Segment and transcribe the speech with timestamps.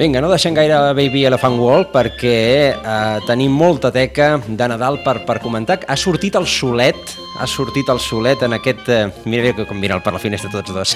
[0.00, 2.36] Vinga, no deixem gaire Baby Elephant World perquè
[2.72, 5.74] eh, tenim molta teca de Nadal per, per comentar.
[5.84, 8.86] Ha sortit el solet, ha sortit el solet en aquest...
[8.88, 10.94] Eh, mira bé com miren per la finestra tots dos.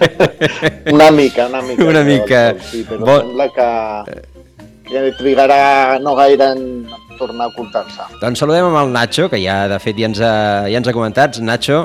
[0.94, 1.84] una mica, una mica.
[1.84, 2.40] Una mica.
[2.64, 3.26] Sí, però bon...
[3.26, 3.66] sembla que,
[4.88, 6.62] que trigarà no gaire en
[7.18, 8.06] tornar a ocultar-se.
[8.22, 10.32] Doncs saludem amb el Nacho, que ja de fet ja ens ha,
[10.64, 11.42] ja ens ha comentat.
[11.44, 11.82] Nacho.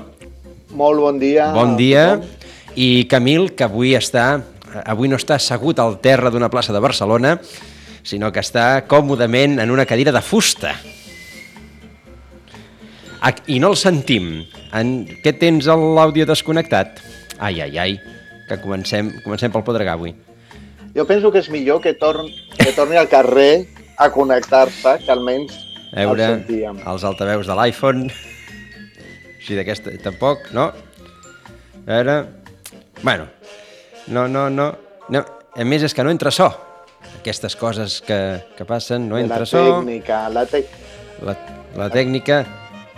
[0.71, 1.52] Molt bon dia.
[1.52, 2.13] Bon dia.
[2.80, 4.38] I Camil, que avui està
[4.86, 7.38] avui no està assegut al terra d'una plaça de Barcelona,
[8.04, 10.73] sinó que està còmodament en una cadira de fusta.
[13.48, 14.45] I no el sentim.
[14.73, 15.04] En...
[15.23, 17.02] Què tens a l'àudio desconnectat?
[17.40, 17.98] Ai, ai, ai,
[18.48, 20.14] que comencem, comencem pel Podregà avui.
[20.95, 23.67] Jo penso que és millor que, torn, que torni al carrer
[24.00, 25.54] a connectar-se, que almenys
[25.92, 26.80] a veure, el sentíem.
[26.88, 28.08] els altaveus de l'iPhone,
[29.38, 30.70] així d'aquesta, tampoc, no?
[30.70, 32.17] A veure,
[33.02, 33.28] bueno,
[34.09, 34.71] no, no, no,
[35.09, 35.23] no.
[35.55, 36.49] A més, és que no entra so.
[37.19, 38.19] Aquestes coses que,
[38.57, 40.33] que passen, no entra la tècnica, so.
[40.35, 41.38] La tècnica, la,
[41.77, 42.41] la tècnica...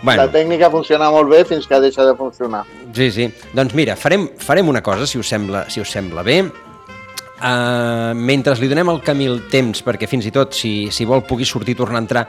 [0.01, 0.23] Bueno.
[0.23, 2.63] La tècnica funciona molt bé fins que deixa de funcionar.
[2.95, 3.27] Sí, sí.
[3.53, 6.39] Doncs mira, farem, farem una cosa, si us sembla, si us sembla bé.
[7.41, 11.45] Uh, mentre li donem al Camil temps, perquè fins i tot, si, si vol, pugui
[11.45, 12.25] sortir, tornar a entrar,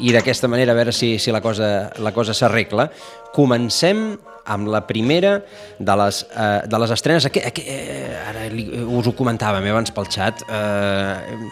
[0.00, 2.88] i d'aquesta manera a veure si, si la cosa, la cosa s'arregla,
[3.34, 5.38] comencem amb la primera
[5.78, 9.74] de les, eh, de les estrenes, que, que, eh, ara li, us ho comentàvem eh,
[9.74, 11.48] abans pel xat, eh,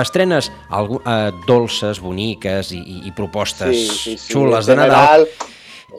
[0.00, 4.34] estrenes algú, eh, dolces, boniques i, i, i propostes sí, sí, sí.
[4.34, 5.26] xules de Nadal.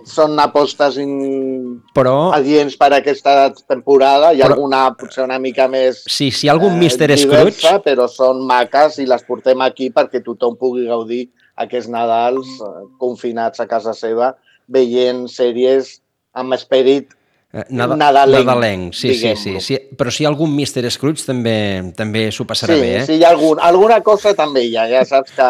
[0.07, 1.81] Són apostes in...
[1.93, 4.29] però, adients per aquesta temporada.
[4.31, 7.17] Hi ha però, alguna potser una mica més Sí, si hi ha algun eh, Mr.
[7.19, 7.73] Scrooge...
[7.83, 11.25] Però són maques i les portem aquí perquè tothom pugui gaudir
[11.59, 12.71] aquests Nadals eh,
[13.03, 14.31] confinats a casa seva
[14.71, 15.97] veient sèries
[16.38, 17.12] amb esperit
[17.53, 18.46] eh, Nada, nadalenc.
[18.46, 19.80] Nadalenc, sí, sí, sí, sí.
[19.97, 20.90] Però si hi ha algun Mr.
[20.94, 21.56] Scrooge també
[21.97, 23.06] també s'ho passarà sí, bé, eh?
[23.09, 24.88] Sí, hi ha algun, alguna cosa també hi ha.
[24.92, 25.50] Ja saps que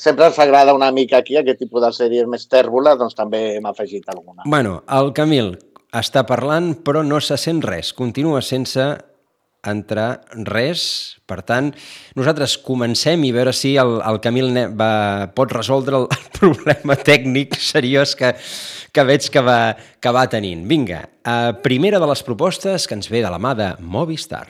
[0.00, 3.66] sempre ens agrada una mica aquí aquest tipus de sèries més tèrboles, doncs també hem
[3.70, 4.46] afegit alguna.
[4.46, 5.54] Bueno, el Camil
[5.96, 7.92] està parlant però no se sent res.
[7.94, 8.86] Continua sense
[9.66, 10.82] entrar res.
[11.28, 11.70] Per tant,
[12.18, 17.58] nosaltres comencem i veure si el, el Camil va, pot resoldre el, el problema tècnic
[17.60, 18.34] seriós que,
[18.92, 19.60] que veig que va,
[20.00, 20.66] que va tenint.
[20.70, 24.46] Vinga, uh, primera de les propostes que ens ve de la mà de Movistar.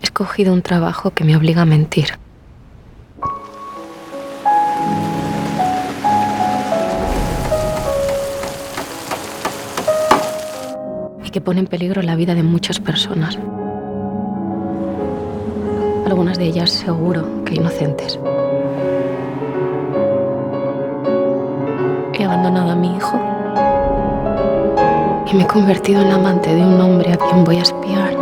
[0.00, 2.23] He escogido un trabajo que me obliga a mentir.
[11.34, 13.36] Que pone en peligro la vida de muchas personas.
[16.06, 18.20] Algunas de ellas seguro que inocentes.
[22.16, 23.20] He abandonado a mi hijo
[25.26, 28.14] y me he convertido en amante de un hombre a quien voy a espiar.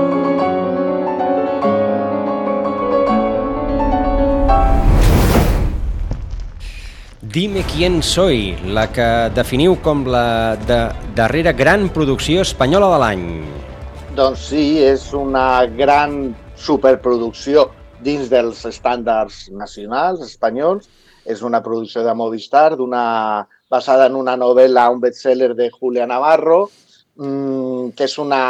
[7.21, 13.25] Dime quién soy, la que definiu com la de darrera gran producció espanyola de l'any.
[14.17, 17.69] Doncs sí, és una gran superproducció
[18.05, 20.89] dins dels estàndards nacionals espanyols.
[21.25, 26.65] És una producció de Movistar, d'una basada en una novel·la, un bestseller de Julia Navarro,
[27.21, 28.41] mmm, que és una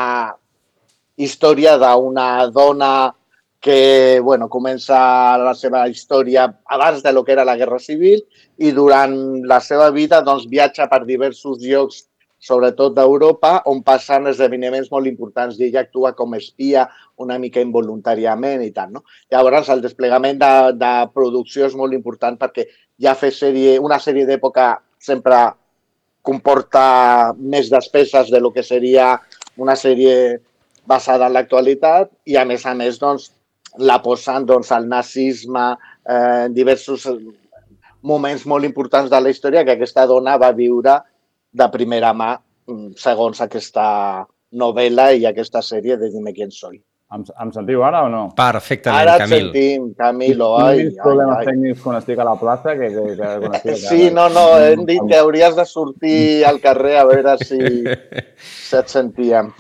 [1.20, 2.92] història d'una dona
[3.62, 4.96] que bueno, comença
[5.38, 8.24] la seva història abans de lo que era la Guerra Civil
[8.58, 9.14] i durant
[9.46, 12.08] la seva vida doncs, viatja per diversos llocs,
[12.42, 16.88] sobretot d'Europa, on passen esdeveniments molt importants i ella actua com a espia
[17.22, 18.96] una mica involuntàriament i tal.
[18.96, 19.04] No?
[19.30, 22.66] Llavors, el desplegament de, de producció és molt important perquè
[23.02, 25.38] ja fer sèrie, una sèrie d'època sempre
[26.22, 29.14] comporta més despeses de lo que seria
[29.62, 30.40] una sèrie
[30.86, 33.30] basada en l'actualitat i, a més a més, doncs,
[33.78, 35.72] la posen doncs, al nazisme,
[36.10, 37.06] eh, diversos
[38.02, 40.98] moments molt importants de la història que aquesta dona va viure
[41.52, 43.84] de primera mà mm, segons aquesta
[44.52, 46.80] novel·la i aquesta sèrie de Dime quién soy.
[47.12, 48.22] Em, em sentiu ara o no?
[48.36, 49.34] Perfectament, ara Camil.
[49.34, 50.48] Ara et sentim, Camilo.
[50.56, 51.48] Ai, ai, problemes ai.
[51.50, 54.86] tècnics quan estic a la plaça que, que, que quan estic Sí, no, no, hem
[54.88, 57.60] dit que hauries de sortir al carrer a veure si,
[58.64, 59.52] si et sentíem.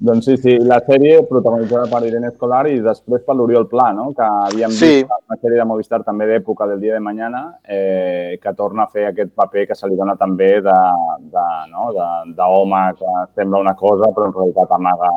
[0.00, 4.06] Doncs sí, sí, la sèrie protagonitzada per Irene Escolar i després per l'Oriol Pla, no?
[4.16, 4.88] que havíem sí.
[5.02, 8.90] vist una sèrie de Movistar també d'època del dia de mañana, eh, que torna a
[8.94, 11.44] fer aquest paper que se li dona també d'home de,
[11.74, 11.90] no?
[11.98, 15.10] de, que sembla una cosa però en realitat amaga...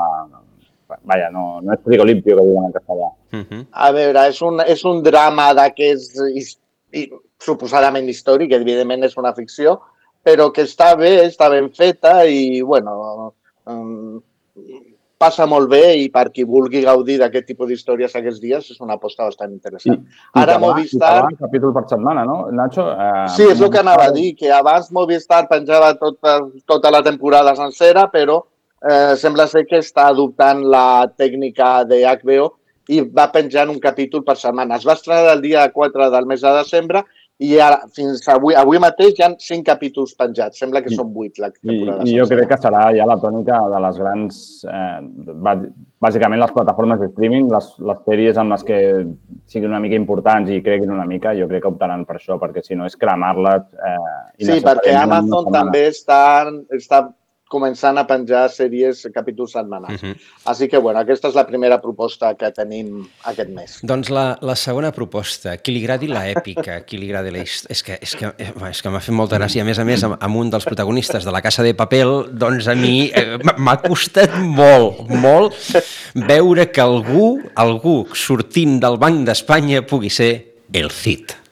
[1.09, 3.07] Vaja, no, no és frigolimpio, que diuen en castellà.
[3.33, 3.61] Uh -huh.
[3.71, 6.59] A veure, és un, és un drama d'aquests
[7.39, 9.79] suposadament històric, evidentment és una ficció,
[10.23, 13.33] però que està bé, està ben feta i, bueno,
[13.65, 14.21] um,
[15.19, 18.97] passa molt bé i per qui vulgui gaudir d'aquest tipus d'històries aquests dies és una
[18.97, 20.01] aposta bastant interessant.
[20.03, 21.13] I, Ara i Movistar...
[21.31, 22.87] I capítol per setmana, no, Nacho?
[22.91, 26.39] Eh, sí, és el que anava a dir, que abans Movistar penjava tota,
[26.69, 28.41] tota la temporada sencera, però
[28.83, 32.51] eh, sembla ser que està adoptant la tècnica de HBO
[32.91, 34.75] i va penjant un capítol per setmana.
[34.75, 37.05] Es va estrenar el dia 4 del mes de desembre
[37.43, 40.61] i ara, fins avui, avui mateix hi ha cinc capítols penjats.
[40.61, 42.05] Sembla que I, són vuit la temporada.
[42.05, 44.43] I, I jo crec que serà ja la tònica de les grans...
[44.67, 45.65] Eh,
[46.03, 48.77] bàsicament les plataformes de streaming, les, les sèries amb les que
[49.47, 52.63] siguin una mica importants i creguin una mica, jo crec que optaran per això, perquè
[52.65, 53.69] si no és cremar-les...
[53.71, 56.19] Eh, sí, perquè Amazon també està,
[56.75, 57.05] està
[57.53, 60.01] començant a penjar sèries, capítols setmanals.
[60.01, 60.13] Uh mhm.
[60.13, 60.31] -huh.
[60.51, 63.79] Així que, bueno, aquesta és la primera proposta que tenim aquest mes.
[63.83, 67.43] Doncs la, la segona proposta, qui li agradi la èpica, qui li agradi la.
[67.43, 69.61] És que, és que, eh, és que m'ha fet molta gràcia.
[69.61, 72.67] A més a més, amb, amb un dels protagonistes de La Casa de Papel, doncs
[72.67, 75.53] a mi eh, m'ha costat molt, molt
[76.15, 80.33] veure que algú, algú sortint del Banc d'Espanya pugui ser
[80.73, 81.42] el Cid.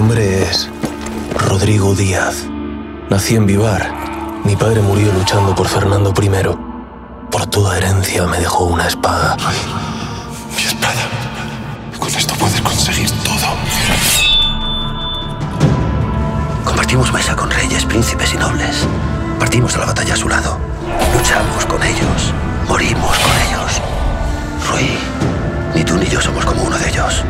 [0.00, 0.66] Nombre es
[1.46, 2.46] Rodrigo Díaz.
[3.10, 3.92] Nací en Vivar.
[4.44, 6.30] Mi padre murió luchando por Fernando I.
[7.30, 9.36] Por toda herencia me dejó una espada.
[10.56, 11.02] mi espada.
[11.98, 13.46] Con esto puedes conseguir todo.
[16.64, 18.88] Compartimos mesa con reyes, príncipes y nobles.
[19.38, 20.58] Partimos a la batalla a su lado.
[21.14, 22.32] Luchamos con ellos.
[22.66, 23.82] Morimos con ellos.
[24.70, 24.96] Rui,
[25.74, 27.22] ni tú ni yo somos como uno de ellos.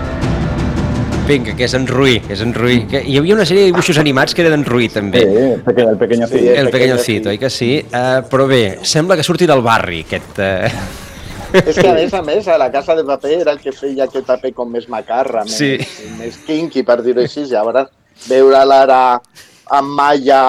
[1.30, 2.80] Vinga, que és en Rui, és en Rui.
[2.90, 5.20] Que hi havia una sèrie de dibuixos animats que era d'en Rui, també.
[5.22, 6.40] Sí, el Pequeño Cid.
[6.40, 7.68] Sí, el, el Pequeño Cid, oi que sí?
[7.86, 10.40] Uh, però bé, sembla que surti del barri, aquest...
[10.42, 10.72] Uh...
[11.60, 14.08] És que, a més a més, a la Casa de Paper era el que feia
[14.08, 16.08] aquest paper com més macarra, més, sí.
[16.18, 17.46] més kinky, per dir-ho així.
[17.52, 17.94] Llavors,
[18.26, 18.98] veure-la ara
[19.78, 20.42] amb malla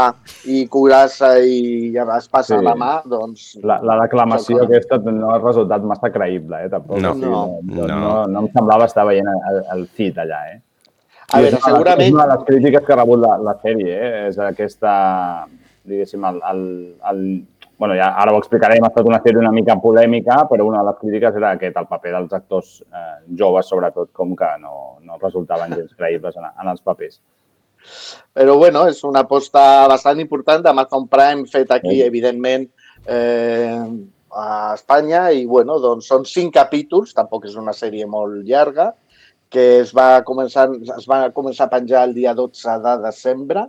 [0.49, 2.63] i curassa i es passa sí.
[2.65, 3.45] la mà, doncs...
[3.61, 6.73] La, la declamació aquesta no ha resultat massa creïble, eh?
[6.73, 6.97] Tampoc.
[7.05, 8.01] No, no, no, no.
[8.01, 10.59] no, no em semblava estar veient el, el Cid allà, eh?
[11.31, 12.07] A veure, és segurament...
[12.09, 14.21] És una de les crítiques que ha rebut la, la sèrie, eh?
[14.27, 14.93] és aquesta,
[15.87, 16.63] diguéssim, el, el,
[17.11, 17.21] el,
[17.81, 20.91] bueno, ja ara ho explicarem, ha estat una sèrie una mica polèmica, però una de
[20.91, 24.75] les crítiques era aquest, el paper dels actors eh, joves, sobretot, com que no,
[25.07, 27.21] no resultaven gens creïbles en, en els papers.
[28.37, 32.03] Però, bueno, és una aposta bastant important d'Amazon Prime fet aquí, sí.
[32.05, 32.67] evidentment,
[33.07, 33.79] eh,
[34.31, 38.91] a Espanya i, bueno, doncs són cinc capítols, tampoc és una sèrie molt llarga,
[39.51, 43.67] que es va començar, es va començar a penjar el dia 12 de desembre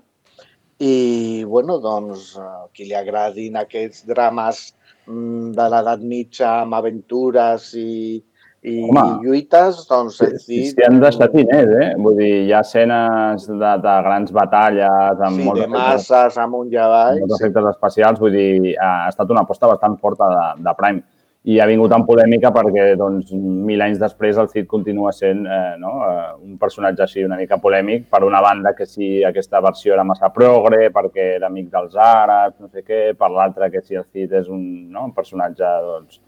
[0.83, 2.33] i, bueno, doncs,
[2.75, 4.69] qui li agradin aquests drames
[5.07, 8.23] mm, de l'edat mitja amb aventures i,
[8.63, 10.71] i Home, lluites, doncs dit...
[10.71, 11.89] Si han deixat diners, eh?
[12.03, 15.25] Vull dir, hi ha escenes de, de grans batalles...
[15.31, 17.19] Amb sí, de masses, amunt i avall.
[17.19, 17.75] Amb molts efectes sí.
[17.75, 21.03] especials, vull dir, ha estat una aposta bastant forta de, de Prime
[21.43, 25.75] i ha vingut en polèmica perquè doncs, mil anys després el Cid continua sent eh,
[25.79, 25.97] no?
[26.07, 28.05] eh, un personatge així una mica polèmic.
[28.13, 32.61] Per una banda que si aquesta versió era massa progre perquè era amic dels àrabs,
[32.63, 35.09] no sé què, per l'altra que si el Cid és un, no?
[35.11, 36.21] un personatge doncs,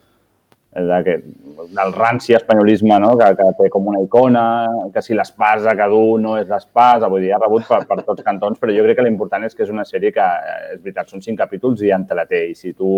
[0.75, 1.23] de,
[1.71, 3.15] del ranci espanyolisme, no?
[3.19, 4.45] que, que té com una icona,
[4.95, 8.27] que si l'espasa que du no és l'espasa, vull dir, ha rebut per, per tots
[8.27, 10.27] cantons, però jo crec que l'important és que és una sèrie que,
[10.75, 12.91] és veritat, són cinc capítols i entreté, i si tu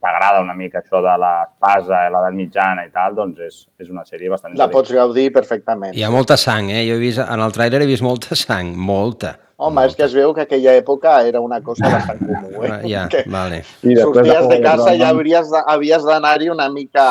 [0.00, 4.30] t'agrada una mica això de l'espasa, l'edat mitjana i tal, doncs és, és una sèrie
[4.32, 4.56] bastant...
[4.60, 5.96] La pots gaudir perfectament.
[5.96, 6.84] Hi ha molta sang, eh?
[6.88, 9.36] Jo he vist, en el tràiler he vist molta sang, molta.
[9.58, 12.76] Home, és que es veu que aquella època era una cosa bastant comú, eh?
[12.86, 13.64] Ja, que vale.
[13.82, 15.10] Sorties de casa i ja
[15.66, 17.06] havies d'anar-hi una mica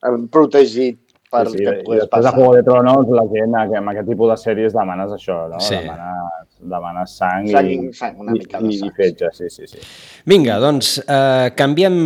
[0.00, 1.02] eh, protegit
[1.34, 1.64] per sí, sí.
[1.64, 2.30] que I després passar.
[2.30, 5.60] de Juego de Tronos, la gent amb aquest tipus de sèries demanes això, no?
[5.60, 5.80] Sí.
[5.82, 9.82] Demanes, demanes sang, sang, i, sang una mica i, i fetge, sí, sí, sí.
[10.30, 11.98] Vinga, doncs eh, canviem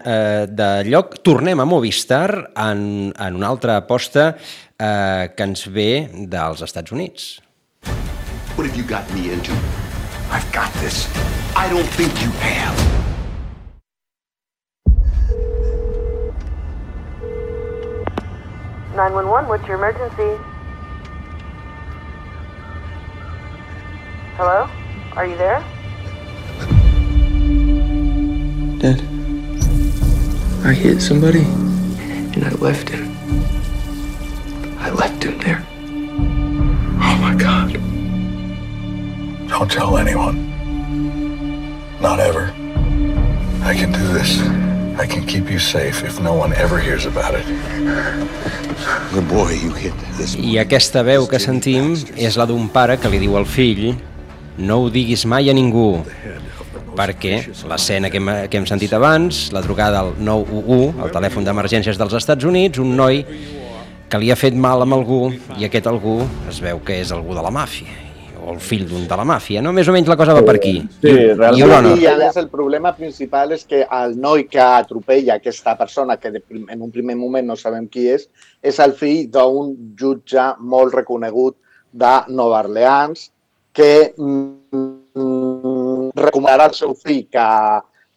[0.00, 2.82] eh, de lloc, tornem a Movistar en,
[3.12, 5.92] en una altra aposta eh, que ens ve
[6.32, 7.30] dels Estats Units.
[8.56, 9.52] What have you got me into?
[10.30, 11.08] I've got this.
[11.56, 12.76] I don't think you have.
[18.94, 19.48] Nine one one.
[19.48, 20.38] What's your emergency?
[24.36, 24.68] Hello?
[25.16, 25.60] Are you there?
[28.78, 29.00] Dad,
[30.64, 33.09] I hit somebody, and I left him.
[39.60, 40.36] Don't tell anyone.
[42.00, 42.44] Not ever.
[43.62, 44.40] I can do this.
[44.96, 47.44] I can keep you safe if no one ever hears about it.
[49.12, 53.12] The boy you hit this I aquesta veu que sentim és la d'un pare que
[53.12, 53.90] li diu al fill
[54.56, 56.06] no ho diguis mai a ningú
[56.96, 62.00] perquè l'escena que, hem, que hem sentit abans, la trucada al 911, el telèfon d'emergències
[62.00, 63.26] dels Estats Units, un noi
[64.08, 65.26] que li ha fet mal amb algú
[65.58, 68.08] i aquest algú es veu que és algú de la màfia
[68.40, 69.72] o el fill d'un de la màfia, no?
[69.76, 70.74] Més o menys la cosa va per aquí.
[71.00, 71.58] Sí, realment.
[71.58, 71.98] I Honor.
[72.00, 76.32] I a més el problema principal és que el noi que atropella aquesta persona, que
[76.32, 78.28] en un primer moment no sabem qui és,
[78.62, 81.56] és el fill d'un jutge molt reconegut
[81.92, 83.30] de Nova Orleans
[83.72, 87.46] que mm, recomanarà al seu fill que,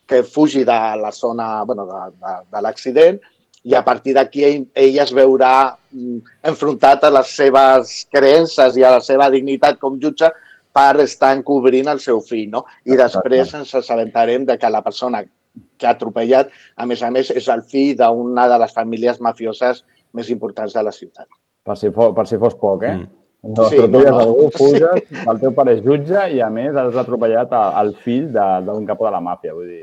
[0.07, 3.19] que fugi de la zona bueno, de, de, de l'accident
[3.63, 5.53] i a partir d'aquí ell, ell es veurà
[5.91, 6.17] mm,
[6.51, 10.29] enfrontat a les seves creences i a la seva dignitat com jutge
[10.73, 12.63] per estar encobrint el seu fill, no?
[12.85, 17.29] I després ens assabentarem de que la persona que ha atropellat, a més a més,
[17.29, 21.27] és el fill d'una de les famílies mafioses més importants de la ciutat.
[21.63, 22.95] Per si, fos, per si fos poc, eh?
[22.97, 23.11] Mm.
[23.43, 24.19] No, Sí, no, no.
[24.19, 28.29] algú, fuges, el teu pare és jutge i, a més, has atropellat a- el fill
[28.31, 29.53] d'un capo de la màfia.
[29.53, 29.81] Vull dir,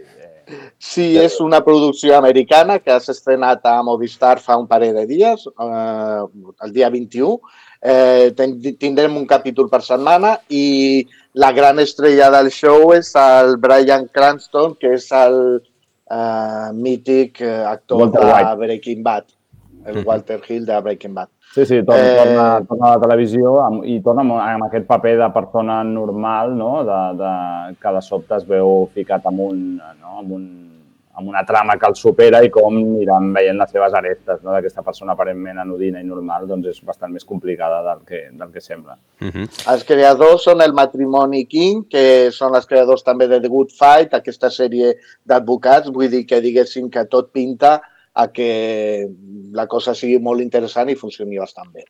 [0.78, 5.46] Sí, és una producció americana que s'ha estrenat a Movistar fa un parell de dies,
[5.46, 6.22] eh,
[6.66, 7.38] el dia 21.
[7.80, 8.32] Eh,
[8.76, 11.06] tindrem un capítol per setmana i
[11.40, 15.38] la gran estrella del show és el Brian Cranston, que és el
[16.10, 18.56] eh, mític eh, actor Walter de White.
[18.64, 19.24] Breaking Bad,
[19.86, 21.30] el Walter Hill de Breaking Bad.
[21.52, 24.86] Sí, sí, torna, Eh, torna, torna a la televisió amb, i torna amb, amb aquest
[24.86, 26.84] paper de persona normal, no?
[26.86, 27.32] de, de,
[27.82, 30.20] que de sobte es veu ficat amb, un, no?
[30.20, 30.44] amb, un,
[31.18, 34.52] amb una trama que el supera i com aniran veient les seves arestes no?
[34.54, 38.62] d'aquesta persona aparentment anodina i normal, doncs és bastant més complicada del que, del que
[38.62, 38.94] sembla.
[39.18, 39.50] Uh -huh.
[39.74, 44.14] Els creadors són el Matrimoni King, que són els creadors també de The Good Fight,
[44.14, 44.94] aquesta sèrie
[45.26, 45.90] d'advocats.
[45.90, 47.80] Vull dir que diguéssim que tot pinta
[48.14, 49.06] a que
[49.54, 51.84] la cosa sigui molt interessant i funcioni bastant bé.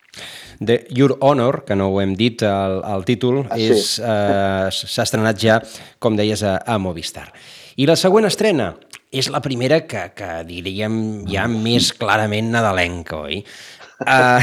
[0.61, 3.73] The Your Honor, que no ho hem dit, el, el títol, Ah, sí.
[4.05, 5.61] eh, s'ha estrenat ja,
[5.99, 7.31] com deies, a, a Movistar.
[7.81, 8.75] I la següent estrena
[9.11, 13.41] és la primera que, que diríem ja més clarament nadalenca, oi?
[14.01, 14.41] Uh,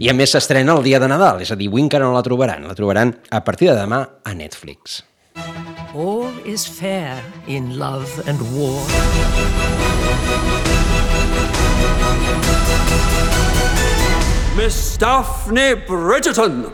[0.00, 2.22] I a més s'estrena el dia de Nadal, és a dir, avui encara no la
[2.24, 2.64] trobaran.
[2.68, 5.02] La trobaran a partir de demà a Netflix.
[5.94, 8.80] All is fair in love and war.
[14.56, 16.72] Miss Daphne Bridgerton.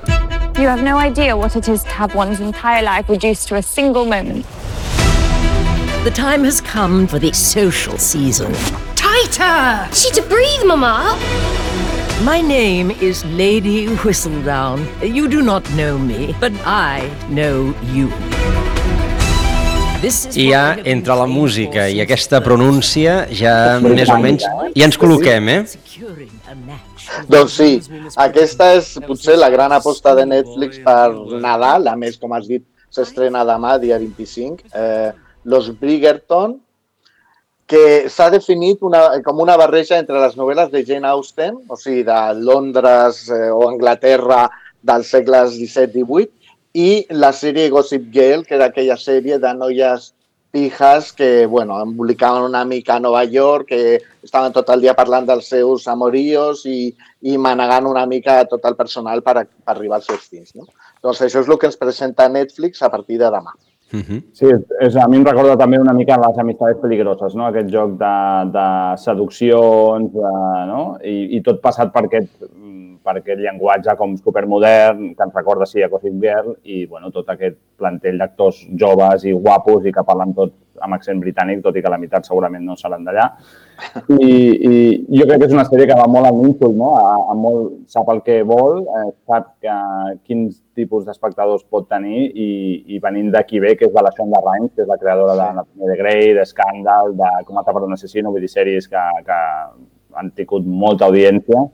[0.59, 3.63] You have no idea what it is to have one's entire life reduced to a
[3.63, 4.47] single moment.
[6.05, 8.53] The time has come for the social season.
[8.95, 9.95] Tighter!
[9.95, 11.17] She to breathe, Mama!
[12.25, 14.81] My name is Lady Whistledown.
[15.03, 18.09] You do not know me, but I know you.
[20.33, 25.51] I ja, entre la música i aquesta pronúncia, ja més o menys, ja ens col·loquem,
[25.53, 25.61] eh?
[27.29, 27.71] Doncs sí,
[28.17, 32.65] aquesta és potser la gran aposta de Netflix per Nadal, a més, com has dit,
[32.89, 35.13] s'estrena demà, dia 25, eh,
[35.45, 36.63] Los Bridgerton,
[37.67, 42.05] que s'ha definit una, com una barreja entre les novel·les de Jane Austen, o sigui,
[42.07, 44.45] de Londres eh, o Anglaterra
[44.87, 46.29] dels segles XVII i XVIII,
[46.77, 50.13] i la sèrie Gossip Girl, que era aquella sèrie de noies
[50.53, 55.27] pijas que, bueno, embolicaven una mica a Nova York, que estaven tot el dia parlant
[55.29, 56.95] dels seus amoríos i,
[57.29, 60.55] i manegant una mica tot el personal per, a- per arribar als seus fins.
[60.55, 60.65] No?
[61.03, 63.53] Doncs això és el que ens presenta Netflix a partir de demà.
[63.93, 64.23] Uh -huh.
[64.33, 64.47] Sí,
[64.81, 67.47] és, a mi em recorda també una mica les amistades peligroses, no?
[67.47, 68.17] aquest joc de,
[68.51, 70.33] de seduccions, de,
[70.67, 70.99] no?
[71.05, 72.33] I, i tot passat per aquest,
[73.05, 77.29] per aquest llenguatge com supermodern, que ens recorda, sí, a Gossip Girl, i bueno, tot
[77.31, 80.53] aquest plantell d'actors joves i guapos i que parlen tot
[80.85, 83.27] amb accent britànic, tot i que la meitat segurament no seran d'allà.
[84.17, 84.73] I, I
[85.21, 86.93] jo crec que és una sèrie que va molt al nínxol, no?
[87.01, 89.77] A, a molt, sap el que vol, eh, sap que,
[90.29, 92.49] quins tipus d'espectadors pot tenir i,
[92.95, 95.47] i venint d'aquí ve, que és de la Shonda Rhimes, que és la creadora de
[95.47, 99.41] Anatomia de Grey, de Scandal, de Com atrapar un assassino, vull dir, sèries que, que
[100.17, 101.67] han tingut molta audiència,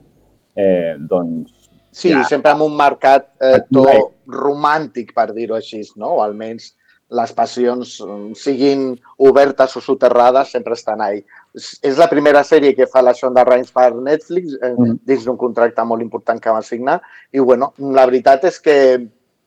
[0.55, 2.23] eh, doncs Sí, ja.
[2.25, 3.85] sempre amb un mercat eh, to
[4.33, 6.15] romàntic, per dir-ho així, no?
[6.17, 6.71] o almenys
[7.13, 8.85] les passions mm, siguin
[9.17, 11.23] obertes o soterrades, sempre estan ahí.
[11.53, 14.99] És la primera sèrie que fa la Shonda Rhimes per Netflix, eh, Mm.
[15.05, 17.01] dins d'un contracte molt important que va signar,
[17.31, 18.77] i bueno, la veritat és que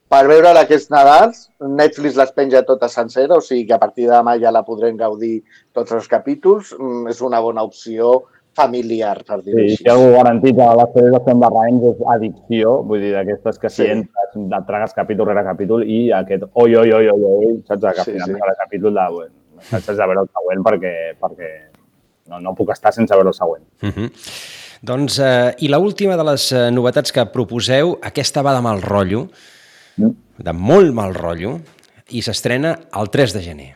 [0.09, 4.13] per veure aquests Nadals, Netflix les penja totes senceres, o sigui que a partir de
[4.15, 5.43] demà ja la podrem gaudir
[5.75, 6.75] tots els capítols.
[6.79, 8.25] Mm, És una bona opció
[8.57, 9.77] familiar, per dir-ho Sí, així.
[9.85, 13.71] si algú garantit a les sèries de Shonda Rhimes és addicció, vull dir, d'aquestes que
[13.71, 13.91] si Sí.
[13.93, 17.85] entres, et tragues capítol rere capítol i aquest oi, oi, oi, oi, oi, saps?
[17.97, 18.33] Que Sí, sí.
[18.33, 19.87] cada capítol de, bueno, saps?
[19.87, 21.51] De veure el següent perquè, perquè
[22.29, 23.65] no, no puc estar sense veure el següent.
[23.83, 24.11] Uh -huh.
[24.83, 28.83] Doncs, eh, i la última de les eh, novetats que proposeu, aquesta va de mal
[28.83, 29.29] rotllo,
[29.97, 30.11] mm.
[30.39, 31.61] de molt mal rotllo,
[32.11, 33.76] i s'estrena el 3 de gener.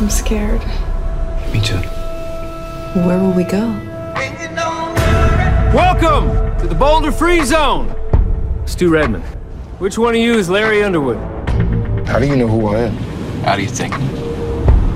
[0.00, 0.62] I'm scared.
[1.52, 1.76] Me too.
[3.04, 3.68] Where will we go?
[5.74, 7.94] Welcome to the Boulder Free Zone.
[8.64, 9.22] Stu Redmond.
[9.78, 11.18] Which one of you is Larry Underwood?
[12.08, 12.96] How do you know who I am?
[13.44, 13.92] How do you think?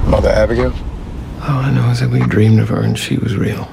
[0.07, 0.73] Mother Abigail?
[1.43, 3.69] All I know is that we dreamed of her and she was real.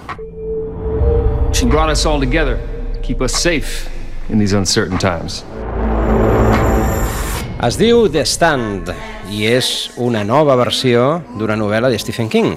[1.53, 2.57] She brought us all together
[2.93, 3.89] to keep us safe
[4.27, 5.45] in these uncertain times.
[7.63, 8.93] Es diu The Stand
[9.31, 12.55] i és una nova versió d'una novel·la de Stephen King.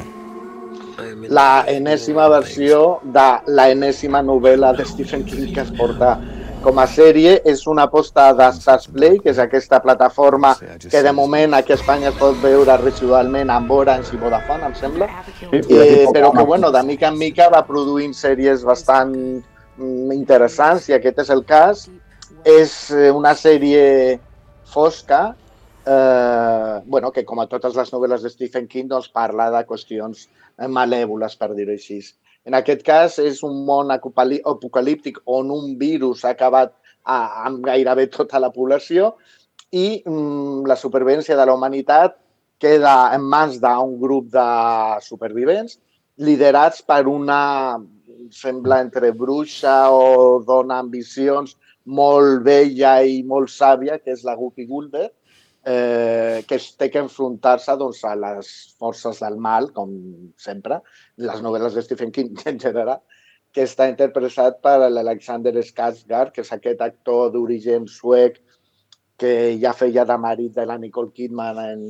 [1.30, 6.16] La enèsima versió de la enèsima novel·la de Stephen King que es porta
[6.64, 11.12] com a sèrie és una aposta de Stars Play, que és aquesta plataforma que de
[11.12, 15.10] moment aquí a Espanya es pot veure residualment amb Orange i Vodafone, em sembla,
[15.52, 20.96] eh, però que bueno, de mica en mica va produint sèries bastant mm, interessants i
[20.96, 21.86] aquest és el cas.
[22.44, 24.18] És eh, una sèrie
[24.72, 25.34] fosca,
[25.86, 30.28] eh, bueno, que com a totes les novel·les de Stephen King doncs, parla de qüestions
[30.70, 32.00] malèvoles, per dir-ho així.
[32.44, 36.74] En aquest cas és un món apocalíptic on un virus ha acabat
[37.04, 39.14] a, amb gairebé tota la població
[39.72, 42.18] i mm, la supervivència de la humanitat
[42.60, 44.46] queda en mans d'un grup de
[45.04, 45.78] supervivents
[46.16, 47.80] liderats per una,
[48.30, 54.64] sembla entre bruixa o dona ambicions molt vella i molt sàvia, que és la Guppy
[54.68, 55.08] Gulder,
[55.66, 59.92] eh, que es té que enfrontar-se doncs, a les forces del mal, com
[60.40, 60.80] sempre,
[61.16, 63.02] les novel·les de Stephen King en general,
[63.54, 68.40] que està interpretat per l'Alexander Skarsgård, que és aquest actor d'origen suec
[69.16, 71.82] que ja feia de marit de la Nicole Kidman en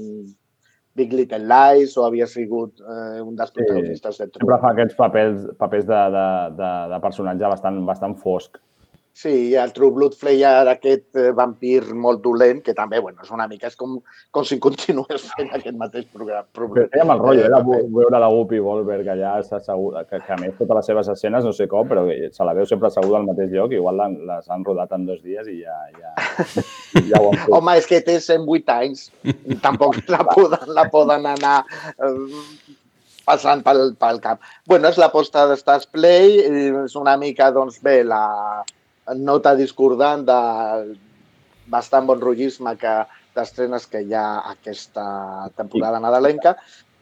[0.95, 4.45] Big Little Lies o havia sigut eh, un dels protagonistes sí, de True.
[4.45, 6.27] Sempre fa aquests papers, papers de, de,
[6.61, 8.61] de, de personatge bastant, bastant fosc.
[9.15, 13.47] Sí, el True Blood feia d'aquest eh, vampir molt dolent, que també, bueno, és una
[13.47, 14.01] mica, és com,
[14.35, 16.49] com si continués fent aquest mateix programa.
[16.51, 20.59] Però feia mal rotllo, era veure la Whoopi Goldberg allà, assegut, que, que a més
[20.59, 23.55] totes les seves escenes, no sé com, però se la veu sempre asseguda al mateix
[23.55, 26.13] lloc, igual les han rodat en dos dies i ja, ja,
[27.13, 27.55] ja ho han fet.
[27.55, 29.09] Home, és que té 108 anys,
[29.63, 31.61] tampoc la poden, la poden anar
[31.95, 32.15] eh,
[33.25, 34.43] passant pel, pel cap.
[34.67, 36.41] Bueno, és l'aposta de Stars Play,
[36.83, 38.25] és una mica, doncs bé, la,
[39.17, 40.39] nota discordant de
[41.71, 42.95] bastant bon rotllisme que
[43.35, 45.05] d'estrenes que hi ha aquesta
[45.59, 46.55] temporada nadalenca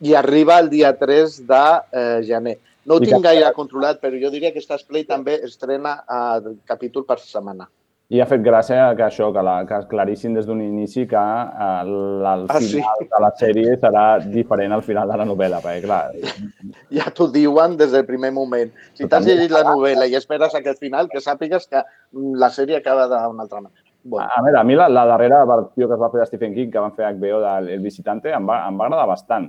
[0.03, 2.57] i arriba el dia 3 de eh, gener.
[2.87, 6.57] No ho tinc gaire controlat, però jo diria que Stars Play també estrena el eh,
[6.67, 7.69] capítol per setmana.
[8.13, 11.69] I ha fet gràcia que això, que, la, que clarissin des d'un inici que eh,
[11.85, 12.83] el final ah, sí?
[13.15, 16.03] de la sèrie serà diferent al final de la novel·la, perquè clar...
[16.99, 18.75] Ja t'ho diuen des del primer moment.
[18.99, 22.83] Si t'has llegit la novel·la i esperes aquest final, que sàpigues que mm, la sèrie
[22.83, 23.81] acaba d'una altra manera.
[24.05, 24.29] Bueno.
[24.29, 26.73] A veure, a mi la, la darrera versió que es va fer de Stephen King,
[26.75, 29.49] que van fer HBO del El Visitante, em va, em va agradar bastant.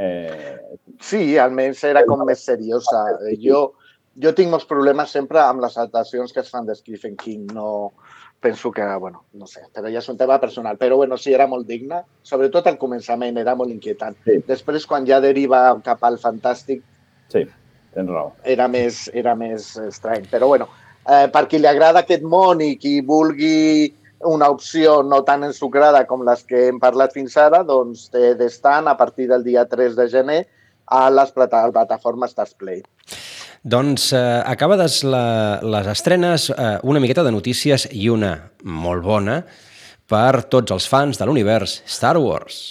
[0.00, 0.56] Eh...
[0.98, 3.04] Sí, almenys era com més seriosa.
[3.38, 3.68] Jo,
[4.18, 7.46] jo tinc molts problemes sempre amb les adaptacions que es fan de Stephen King.
[7.54, 7.92] No,
[8.40, 10.78] penso que, bueno, no sé, però ja és un tema personal.
[10.80, 12.02] Però, bueno, sí, era molt digna.
[12.26, 14.16] Sobretot al començament era molt inquietant.
[14.26, 14.40] Sí.
[14.48, 16.82] Després, quan ja deriva cap al fantàstic...
[17.30, 17.44] Sí,
[17.94, 18.32] tens raó.
[18.44, 20.26] Era més, era més estrany.
[20.32, 20.68] Però, bueno,
[21.06, 23.94] eh, per qui li agrada aquest món i qui vulgui
[24.26, 28.90] una opció no tan ensucrada com les que hem parlat fins ara, doncs té d'estant
[28.90, 30.40] a partir del dia 3 de gener
[30.90, 32.82] a les plataformes Play.
[33.62, 38.32] Doncs eh, acabades la, les estrenes, eh, una miqueta de notícies i una
[38.64, 39.42] molt bona
[40.08, 42.62] per tots els fans de l'univers Star Wars.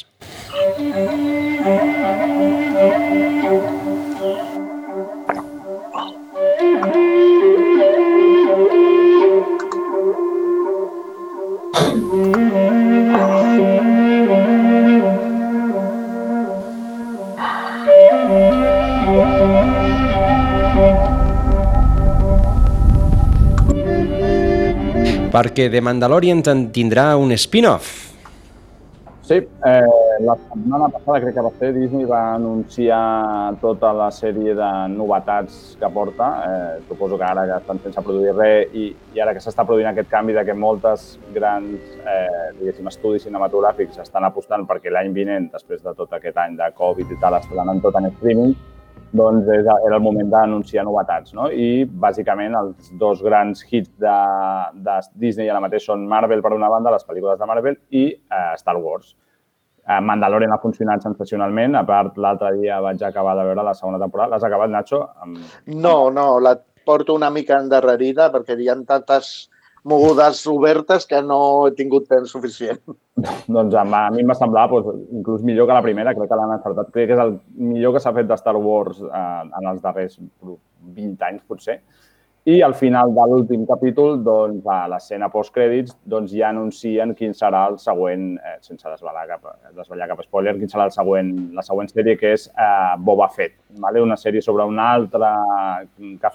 [25.39, 26.43] Perquè The Mandalorian
[26.75, 28.07] tindrà un spin-off.
[29.29, 34.55] Sí, eh, la setmana passada crec que va ser Disney va anunciar tota la sèrie
[34.57, 36.29] de novetats que porta.
[36.47, 39.91] Eh, suposo que ara que estan sense produir res i, i ara que s'està produint
[39.91, 45.85] aquest canvi de que moltes grans eh, estudis cinematogràfics estan apostant perquè l'any vinent, després
[45.85, 48.57] de tot aquest any de Covid i tal, estaran tot en streaming,
[49.11, 51.33] doncs era el moment d'anunciar novetats.
[51.37, 51.47] No?
[51.49, 54.17] I, bàsicament, els dos grans hits de,
[54.85, 58.53] de Disney ara mateix són Marvel, per una banda, les pel·lícules de Marvel, i eh,
[58.61, 59.15] Star Wars.
[59.89, 61.77] Eh, Mandalorian ha funcionat sensacionalment.
[61.79, 64.35] A part, l'altre dia vaig acabar de veure la segona temporada.
[64.35, 65.01] L'has acabat, Nacho?
[65.23, 65.39] Amb...
[65.73, 69.49] No, no, la porto una mica endarrerida perquè hi ha tantes
[69.83, 72.81] mogudes obertes que no he tingut temps suficient.
[73.47, 76.91] doncs a, mi m'ha semblat doncs, inclús millor que la primera, crec que l'han encertat.
[76.95, 79.23] Crec que és el millor que s'ha fet de Star Wars eh,
[79.61, 81.79] en els darrers 20 anys, potser.
[82.49, 87.65] I al final de l'últim capítol, doncs, a l'escena postcrèdits, doncs ja anuncien quin serà
[87.69, 89.43] el següent, eh, sense desvelar cap,
[89.75, 93.57] desvelar cap spoiler, quin serà el següent, la següent sèrie, que és eh, Boba Fett,
[93.83, 94.01] vale?
[94.01, 95.33] una sèrie sobre una altra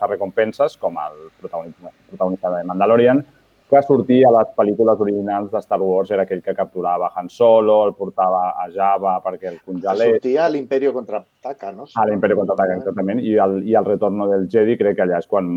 [0.07, 3.25] recompenses, com el protagonista, protagonista de Mandalorian,
[3.70, 7.79] que sortia a les pel·lícules originals de Star Wars era aquell que capturava Han Solo,
[7.87, 10.18] el portava a Java perquè el congelés.
[10.18, 11.88] Sortia a l'Imperio contraataca, no?
[11.94, 13.22] A l'Imperio contraataca, exactament.
[13.24, 15.50] I el, I el retorno del Jedi crec que allà és quan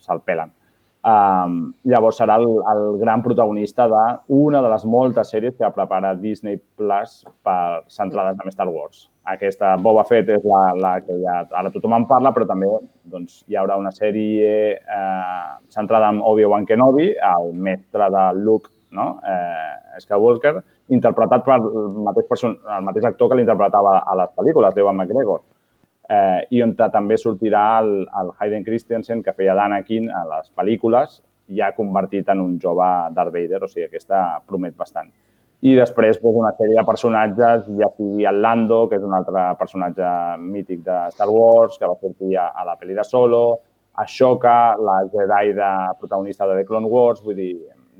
[0.00, 0.54] se'l pelen.
[1.00, 6.58] Um, llavors serà el, el gran protagonista d'una de les moltes sèries que prepara Disney
[6.76, 9.06] Plus per centrades en Star Wars.
[9.32, 12.68] Aquesta Boba Fett és la, la que ja, ara tothom en parla, però també
[13.08, 19.14] doncs, hi haurà una sèrie eh, centrada en Obi-Wan Kenobi, el mestre de Luke, no?
[19.24, 20.58] eh, Skywalker,
[20.92, 25.40] interpretat per el mateix, person el mateix actor que l'interpretava a les pel·lícules, d'Ewan McGregor
[26.10, 31.20] eh, i on també sortirà el, el Hayden Christensen, que feia d'Anakin a les pel·lícules,
[31.56, 35.10] ja convertit en un jove Darth Vader, o sigui, aquesta promet bastant.
[35.60, 39.42] I després pues, una sèrie de personatges, ja sigui el Lando, que és un altre
[39.60, 43.60] personatge mític de Star Wars, que va sortir a, a la pel·li de Solo,
[44.00, 45.70] Ashoka, la Jedi de
[46.00, 47.52] protagonista de The Clone Wars, vull dir,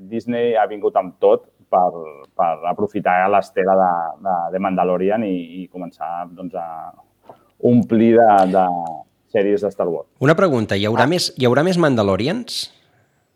[0.09, 1.91] Disney ha vingut amb tot per,
[2.33, 3.93] per aprofitar l'estela de,
[4.25, 6.89] de, de Mandalorian i, i començar doncs, a,
[7.67, 8.65] omplir de, de
[9.31, 10.09] sèries de Star Wars.
[10.23, 11.11] Una pregunta, hi haurà, ah.
[11.11, 12.65] més, hi haurà més Mandalorians?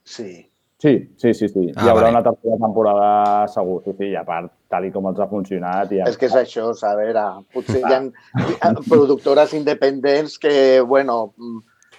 [0.05, 0.45] Sí.
[0.85, 1.61] Sí, sí, sí, sí.
[1.73, 2.17] Ah, hi haurà vale.
[2.17, 5.93] una tercera temporada segur, sí, sí, i a part, tal i com els ha funcionat...
[5.95, 6.09] Ja...
[6.11, 7.23] És que és això, a veure,
[7.55, 10.53] potser hi ha productores independents que,
[10.85, 11.31] bueno,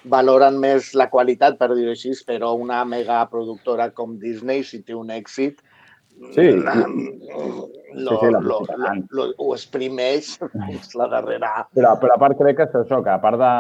[0.07, 4.95] valoren més la qualitat, per dir-ho així, però una mega productora com Disney, si té
[4.95, 5.65] un èxit,
[6.33, 6.51] Sí,
[7.97, 8.61] lo, sí, sí, lo, lo,
[9.11, 10.31] lo, ho exprimeix
[10.67, 11.51] fins la darrera...
[11.77, 13.51] Però, però a part crec que és això, que a part de...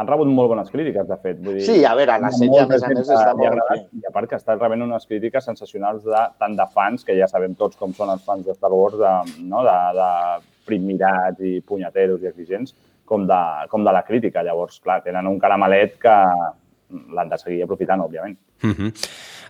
[0.00, 1.40] Han rebut molt bones crítiques, de fet.
[1.42, 3.78] Vull dir, sí, a veure, la sèrie, a més a més, està molt bé.
[4.00, 7.30] I a part que està rebent unes crítiques sensacionals de, tant de fans, que ja
[7.30, 9.14] sabem tots com són els fans de Star Wars, de,
[9.50, 9.62] no?
[9.66, 10.10] de, de
[10.66, 12.74] primirats i punyateros i exigents,
[13.10, 14.46] com de, com de la crítica.
[14.46, 16.18] Llavors, clar, tenen un caramelet que
[17.14, 18.38] l'han de seguir aprofitant, òbviament.
[18.62, 18.90] Uh -huh.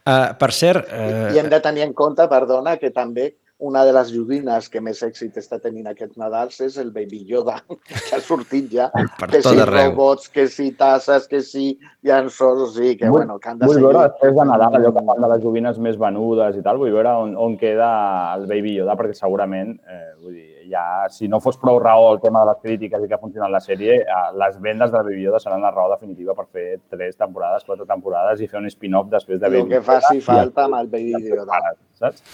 [0.07, 0.89] uh, per cert...
[0.89, 1.35] Uh...
[1.35, 4.99] I hem de tenir en compte, perdona, que també una de les joguines que més
[5.07, 8.89] èxit està tenint aquest Nadal és el Baby Yoda, que ha sortit ja.
[8.93, 9.93] Per que tot si arreu.
[9.93, 13.79] robots, que si tasses, que si llanços, sí, que vull, bueno, que han de vull
[13.79, 13.87] seguir.
[13.89, 16.93] veure després de Nadal, allò que fan de les joguines més venudes i tal, vull
[16.93, 17.89] veure on, on queda
[18.35, 22.21] el Baby Yoda, perquè segurament, eh, vull dir, ja, si no fos prou raó el
[22.23, 25.27] tema de les crítiques i que ha funcionat la sèrie, eh, les vendes de Baby
[25.27, 29.11] Yoda seran la raó definitiva per fer tres temporades, quatre temporades i fer un spin-off
[29.13, 31.61] després de Baby El que faci falta amb el Baby Yoda.
[32.01, 32.25] Saps?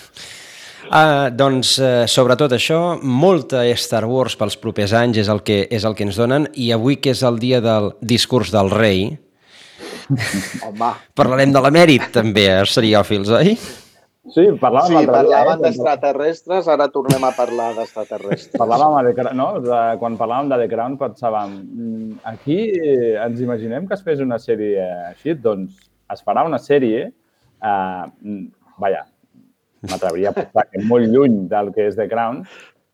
[0.81, 5.85] Uh, doncs, uh, sobretot això, molta Star Wars pels propers anys és el, que, és
[5.85, 9.11] el que ens donen i avui que és el dia del discurs del rei,
[10.67, 10.89] Home.
[11.15, 13.55] parlarem de l'emèrit també, eh, seriòfils, oi?
[14.29, 15.55] Sí, parlàvem Sí, eh?
[15.63, 18.61] d'extraterrestres, ara tornem a parlar d'extraterrestres.
[18.61, 19.47] Parlàvem de, The- no?
[19.65, 22.59] de, quan parlàvem de The Crown pensàvem, mm, aquí
[23.17, 28.45] ens imaginem que es fes una sèrie així, doncs es farà una sèrie, eh, mm,
[28.79, 29.07] vaja,
[29.89, 32.45] m'atreviria a pensar que molt lluny del que és The Crown,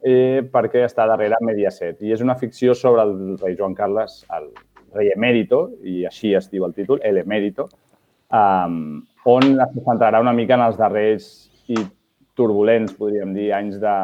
[0.07, 2.01] eh, perquè està darrere Mediaset.
[2.03, 4.53] I és una ficció sobre el rei Joan Carles, el
[4.95, 7.69] rei emèrito, i així es diu el títol, el emèrito,
[8.31, 11.29] um, on es centrarà una mica en els darrers
[11.69, 11.77] i
[12.37, 13.95] turbulents, podríem dir, anys de,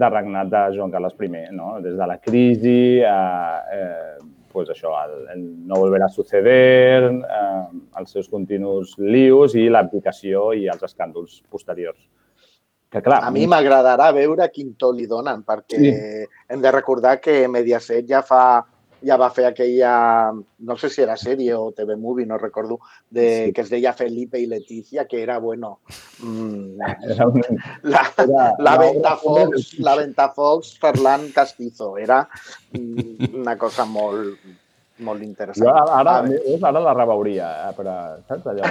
[0.00, 1.80] de regnat de Joan Carles I, no?
[1.82, 4.14] des de la crisi, eh, eh,
[4.52, 7.64] pues això, el, el no volverà a suceder, eh,
[7.98, 11.98] els seus continus lius i l'abdicació i els escàndols posteriors.
[12.90, 15.92] Que clar, A mi m'agradarà veure quin to li donen, perquè Sí.
[16.48, 18.64] hem de recordar que Mediaset ja fa
[19.02, 23.46] ja va fer aquella, no sé si era sèrie o TV Movie, no recordo, de,
[23.46, 23.52] Sí.
[23.52, 25.80] que es deia Felipe i Leticia, que era, bueno,
[26.22, 27.42] mm, era un,
[27.82, 31.96] la, era la una Ventafocs, la Ventafocs Ferran Castizo.
[31.98, 32.28] Era
[32.72, 34.38] mm, una cosa molt,
[35.00, 35.64] molt interessant.
[35.64, 37.94] Jo ara, ara, ara la rebeuria, eh, però,
[38.28, 38.64] saps, allò,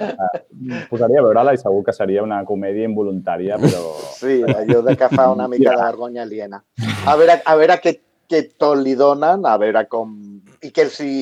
[0.00, 3.92] eh, posaria a veure-la i segur que seria una comèdia involuntària, però...
[4.16, 6.62] Sí, allò de que fa una mica de vergonya aliena.
[7.06, 7.98] A veure, a veure què,
[8.30, 10.14] què to li donen, a veure com,
[10.62, 11.14] i que els hi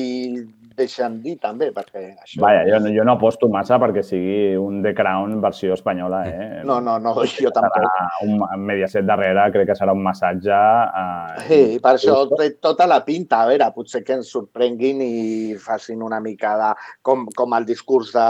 [0.79, 2.37] deixen dir també, perquè això...
[2.39, 6.45] Vaja, jo, no- jo no aposto massa perquè sigui un The Crown versió espanyola, eh?
[6.69, 7.89] No, no, no, jo tampoc.
[8.23, 10.55] Un Mediaset darrere, crec que serà un massatge...
[11.01, 13.41] Eh, Sí, per això té tota la pinta.
[13.43, 16.71] A veure, potser que ens sorprenguin i facin una mica de...
[17.03, 18.29] com, com el discurs de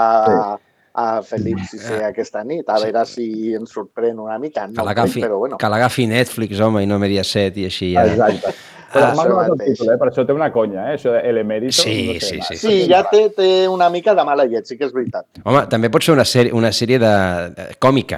[0.94, 2.68] a Felip VI aquesta nit.
[2.70, 4.66] A veure si ens sorprèn una mica.
[4.68, 5.58] Que No ho crec, l'agafi bueno.
[5.58, 5.70] que
[6.08, 8.06] Netflix, home, i no Mediaset i així ja.
[8.06, 8.54] Exacte.
[8.90, 9.98] Però Ah, m'ha això agradat el títol, eh?
[10.02, 10.96] Per això té una conya, eh?
[10.98, 11.74] Això de El Emérito.
[11.78, 12.46] Sí, no sé, sí, va.
[12.48, 15.28] sí, Sí, ja té, té una mica de mala llet, sí que és veritat.
[15.44, 17.14] Home, també pot ser una sèrie, una sèrie de,
[17.54, 18.18] de còmica,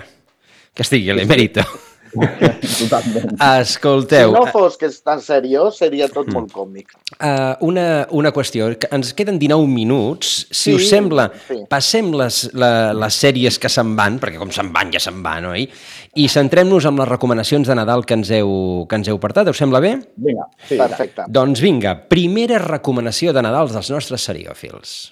[0.73, 1.65] que estigui a l'Emèrito.
[2.81, 3.35] Totalment.
[3.61, 6.91] Escolteu, Si no fos que és tan seriós, seria tot molt còmic.
[7.19, 8.67] uh, una, una qüestió.
[8.91, 10.47] Ens queden 19 minuts.
[10.51, 11.61] Si Sí, us sembla, sí.
[11.69, 15.45] passem les, la, les sèries que se'n van, perquè com se'n van, ja se'n van,
[15.51, 15.67] oi?
[16.15, 19.47] I centrem-nos en les recomanacions de Nadal que ens heu, que ens heu portat.
[19.51, 19.95] Us sembla bé?
[20.17, 20.77] Vinga, sí.
[20.77, 21.25] Perfecte.
[21.31, 25.11] Doncs vinga, primera recomanació de Nadal dels nostres seriòfils.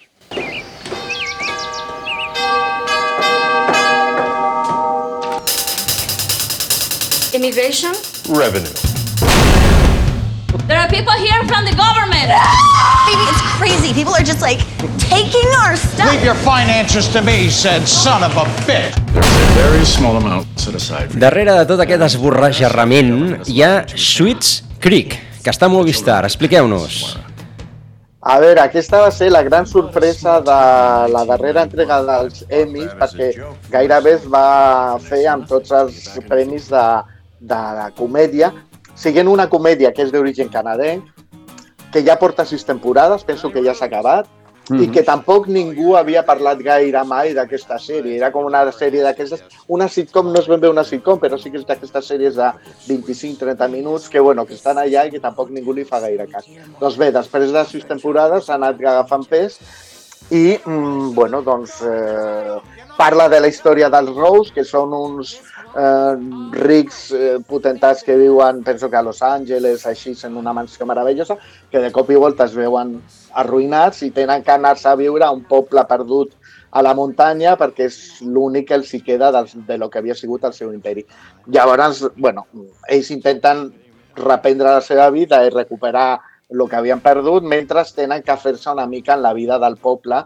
[7.39, 7.95] Immigration?
[8.28, 8.67] Revenue.
[10.67, 12.28] There are people here from the government.
[13.08, 13.93] Baby, it's crazy.
[13.93, 14.60] People are just like
[14.99, 16.12] taking our stuff.
[16.12, 18.91] Leave your finances to me, said son of a bitch.
[19.13, 23.71] There's a very small amount set aside for Darrere de tot aquest esborrajarrament hi ha
[23.95, 24.49] Sweets
[24.84, 26.25] Creek, que està molt Movistar.
[26.28, 26.97] Expliqueu-nos.
[28.19, 30.58] A veure, aquesta va ser la gran sorpresa de
[31.15, 33.32] la darrera entrega dels Emmys perquè
[33.71, 36.84] gairebé es va fer amb tots els premis de,
[37.39, 38.52] de la comèdia,
[38.95, 41.08] siguent una comèdia que és d'origen canadenc,
[41.93, 44.28] que ja porta sis temporades, penso que ja s'ha acabat,
[44.78, 48.19] i que tampoc ningú havia parlat gaire mai d'aquesta sèrie.
[48.19, 49.41] Era com una sèrie d'aquestes...
[49.73, 52.52] Una sitcom no és ben bé una sitcom, però sí que és d'aquestes sèries de
[52.86, 56.45] 25-30 minuts que, bueno, que estan allà i que tampoc ningú li fa gaire cas.
[56.80, 59.58] Doncs bé, després de sis temporades s'ha anat agafant pes
[60.29, 62.57] i, mm, bueno, doncs, eh,
[62.97, 65.37] parla de la història dels Rose, que són uns
[65.75, 66.15] eh,
[66.53, 71.37] rics eh, potentats que viuen, penso que a Los Angeles, així, en una mansió meravellosa,
[71.71, 72.99] que de cop i volta es veuen
[73.33, 76.35] arruïnats i tenen que anar-se a viure a un poble perdut
[76.71, 80.15] a la muntanya perquè és l'únic que els hi queda del, de lo que havia
[80.15, 81.05] sigut el seu imperi.
[81.47, 82.45] Llavors, bueno,
[82.87, 83.71] ells intenten
[84.19, 88.88] reprendre la seva vida i recuperar el que havien perdut mentre tenen que fer-se una
[88.88, 90.23] mica en la vida del poble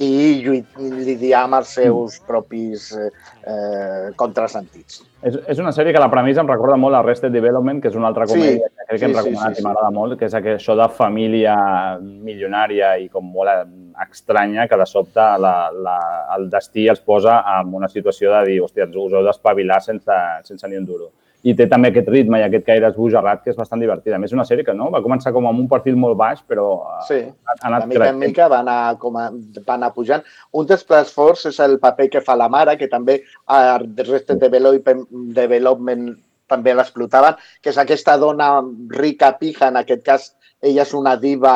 [0.00, 0.40] i
[0.78, 3.08] lidiar amb els seus propis eh,
[3.48, 5.00] eh, contrasentits.
[5.24, 7.96] És, és una sèrie que la premissa em recorda molt a Arrested Development, que és
[7.96, 9.66] una altra Sí, comèdia que crec que hem sí, sí, recomanat sí, i sí.
[9.66, 11.56] m'agrada molt, que és això de família
[12.00, 13.64] milionària i com molt eh,
[14.06, 15.98] estranya que de sobte la, la,
[16.36, 20.68] el destí els posa en una situació de dir, hòstia, us heu d'espavilar sense, sense
[20.68, 21.12] ni un duro.
[21.42, 24.16] I té també aquest ritme i aquest caire esbojarrat que és bastant divertida.
[24.16, 26.42] A més, és una sèrie que no, va començar com amb un perfil molt baix,
[26.46, 28.24] però eh, Sí, ha, ha anat de mica en creixent.
[28.26, 29.28] mica va anar, com a,
[29.66, 30.26] va anar pujant.
[30.52, 34.36] Un dels plats forts és el paper que fa la mare, que també a Arrested
[34.42, 35.06] Development,
[35.38, 36.10] Development
[36.50, 38.50] també l'explotaven, que és aquesta dona
[38.98, 40.28] rica, pija, en aquest cas
[40.60, 41.54] ella és una diva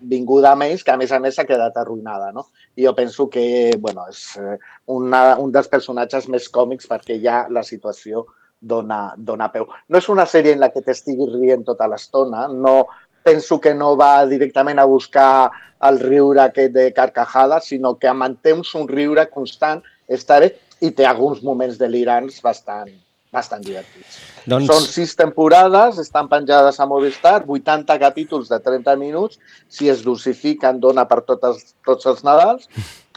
[0.00, 2.46] vinguda a més, que a més a més s'ha quedat arruïnada, no?
[2.76, 4.56] I jo penso que, bueno, és eh,
[4.96, 8.24] una, un dels personatges més còmics perquè ja la situació
[8.60, 9.66] dona, dona peu.
[9.88, 12.86] No és una sèrie en la que t'estiguis rient tota l'estona, no,
[13.26, 15.50] penso que no va directament a buscar
[15.86, 21.42] el riure aquest de carcajades, sinó que manté un somriure constant, estaré, i té alguns
[21.42, 22.92] moments delirants bastant,
[23.32, 24.20] bastant divertits.
[24.46, 30.04] Doncs- Són sis temporades, estan penjades a Movistar, 80 capítols de 30 minuts, si es
[30.04, 32.68] dosifiquen dona per totes, tots els Nadals,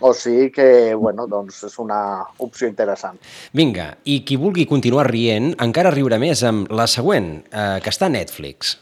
[0.02, 2.02] o sigui que, bueno, doncs és una
[2.40, 3.20] opció interessant.
[3.54, 8.08] Vinga, i qui vulgui continuar rient encara riurà més amb la següent, eh, que està
[8.08, 8.78] a Netflix.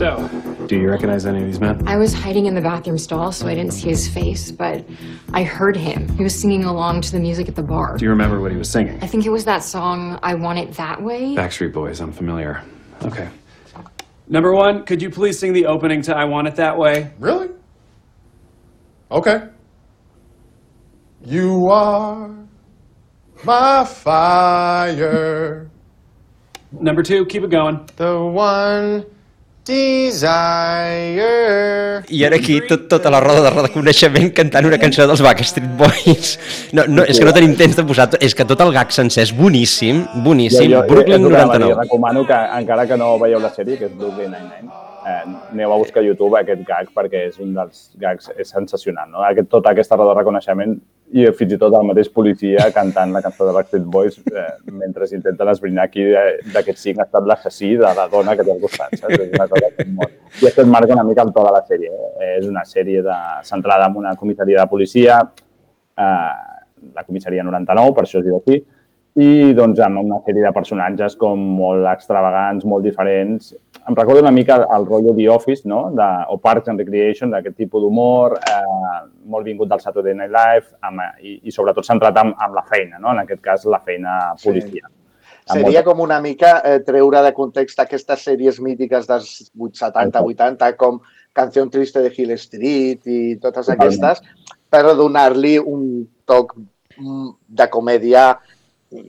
[0.00, 0.16] So,
[0.66, 1.86] do you recognize any of these men?
[1.86, 4.82] I was hiding in the bathroom stall, so I didn't see his face, but
[5.34, 6.08] I heard him.
[6.16, 7.98] He was singing along to the music at the bar.
[7.98, 8.98] Do you remember what he was singing?
[9.02, 11.34] I think it was that song, I Want It That Way.
[11.34, 12.62] Backstreet Boys, I'm familiar.
[13.04, 13.28] Okay.
[14.26, 17.10] Number one, could you please sing the opening to I Want It That Way?
[17.18, 17.50] Really?
[19.10, 19.48] Okay.
[21.26, 22.30] You are
[23.44, 25.68] my fire.
[26.72, 27.84] Number two, keep it going.
[27.96, 29.04] The one
[29.68, 31.20] desire.
[32.08, 36.38] I ara aquí tot, tota la roda de reconeixement cantant una cançó dels Backstreet Boys.
[36.72, 38.08] No, no, és que no tenim temps de posar...
[38.16, 40.72] És que tot el gag sencer és boníssim, boníssim.
[40.88, 41.82] Brooklyn és el que anava a dir, 99.
[41.84, 44.72] Recomano que, encara que no veieu la sèrie, que és Brooklyn Nine-Nine,
[45.06, 49.10] eh, aneu a buscar a YouTube aquest gag perquè és un dels gags és sensacional.
[49.12, 49.22] No?
[49.26, 50.76] Aquest, tota aquesta roda de reconeixement
[51.10, 55.08] i fins i tot el mateix policia cantant la cançó de Backstreet Boys eh, mentre
[55.16, 56.06] intenten esbrinar qui
[56.54, 58.94] d'aquests cinc ha estat l'assassí de la dona que té al costat.
[59.00, 59.16] Saps?
[59.16, 60.18] És una cosa que molt...
[60.40, 61.90] I això et marca una mica el to de la sèrie.
[61.90, 62.34] Eh?
[62.38, 63.18] És una sèrie de...
[63.48, 65.18] centrada en una comissaria de policia,
[65.98, 66.34] eh,
[66.94, 68.60] la comissaria 99, per això es diu aquí,
[69.18, 73.50] i doncs amb una sèrie de personatges com molt extravagants, molt diferents.
[73.88, 75.88] Em recordo una mica el rotllo The Office, no?
[75.96, 80.70] De, o Parks and Recreation, d'aquest tipus d'humor, eh, molt vingut del Saturday Night Live
[80.86, 83.10] amb, i, i sobretot centrat amb, amb la feina, no?
[83.10, 84.86] en aquest cas la feina policia.
[84.86, 84.96] Sí.
[85.50, 91.00] Seria com una mica eh, treure de context aquestes sèries mítiques dels 70-80 com
[91.34, 94.22] Canció Triste de Hill Street i totes aquestes,
[94.70, 98.24] per donar-li un toc mm, de comèdia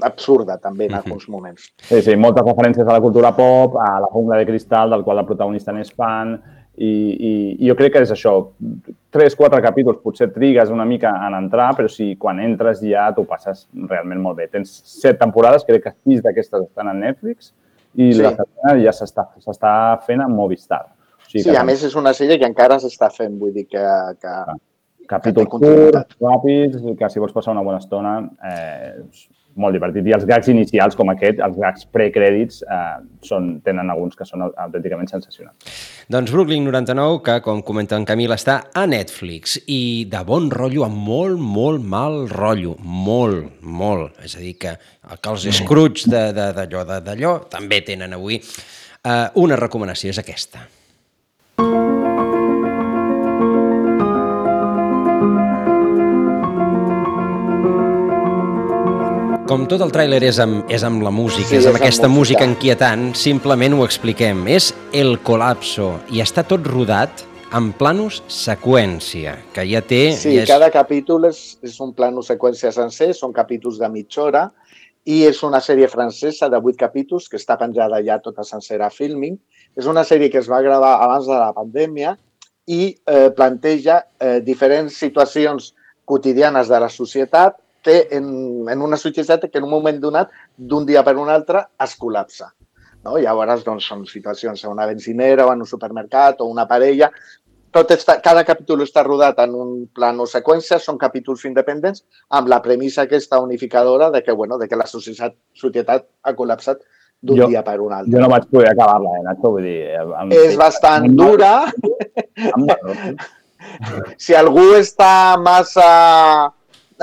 [0.01, 1.69] absurda també en alguns moments.
[1.87, 5.21] Sí, sí, moltes referències a la cultura pop, a la jungla de cristal, del qual
[5.21, 6.35] el protagonista n'és fan,
[6.77, 8.33] i, i, i jo crec que és això,
[9.13, 13.25] tres, quatre capítols potser trigues una mica en entrar, però si quan entres ja t'ho
[13.27, 14.47] passes realment molt bé.
[14.53, 17.51] Tens set temporades, crec que sis d'aquestes estan a Netflix,
[17.97, 18.23] i sí.
[18.23, 20.85] la setmana ja s'està fent a Movistar.
[21.19, 23.67] O sigui sí, que, a més és una sèrie que encara s'està fent, vull dir
[23.69, 23.87] que...
[24.21, 24.35] que...
[24.41, 24.59] Ah
[25.11, 28.13] capítols curts, ràpids, que si vols passar una bona estona,
[28.47, 29.01] eh,
[29.59, 30.07] molt divertit.
[30.07, 34.45] I els gags inicials com aquest, els gags precrèdits, eh, són, tenen alguns que són
[34.47, 35.55] autènticament sensacionals.
[36.11, 40.85] Doncs Brooklyn 99, que com comenta en Camil, està a Netflix i de bon rotllo
[40.87, 42.75] amb molt, molt mal rotllo.
[42.81, 44.19] Molt, molt.
[44.23, 44.75] És a dir, que,
[45.21, 48.41] que els Scrooge d'allò d'allò també tenen avui.
[48.41, 50.67] Eh, una recomanació és aquesta.
[59.51, 62.07] Com tot el tràiler és, amb, és amb la música, sí, és amb és aquesta
[62.07, 64.45] amb música inquietant, simplement ho expliquem.
[64.47, 67.25] És El Colapso i està tot rodat
[67.59, 69.99] en planos seqüència, que ja té...
[70.15, 70.47] Sí, ja és...
[70.47, 74.45] cada capítol és, és un plano seqüència sencer, són capítols de mitja hora,
[75.03, 78.95] i és una sèrie francesa de vuit capítols que està penjada ja tota sencera a
[78.95, 79.35] Filming.
[79.75, 82.15] És una sèrie que es va gravar abans de la pandèmia
[82.71, 85.73] i eh, planteja eh, diferents situacions
[86.07, 88.25] quotidianes de la societat té en,
[88.69, 92.51] en una societat que en un moment donat, d'un dia per un altre, es col·lapsa.
[93.05, 93.17] No?
[93.17, 97.11] Llavors, doncs, són situacions a una benzinera o en un supermercat o una parella.
[97.71, 102.59] Tot està, cada capítol està rodat en un plano seqüència, són capítols independents, amb la
[102.61, 106.83] premissa aquesta unificadora de que, bueno, de que la societat, societat ha col·lapsat
[107.21, 108.11] d'un dia per un altre.
[108.11, 109.53] Jo no vaig poder acabar-la, eh, Nacho?
[109.55, 110.33] Vull dir, amb...
[110.35, 111.53] És bastant dura.
[114.23, 116.51] si algú està massa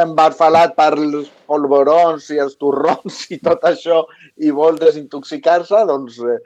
[0.02, 4.02] embarfalat per els polvorons i els torrons i tot això
[4.44, 6.38] i vol desintoxicar-se, doncs eh,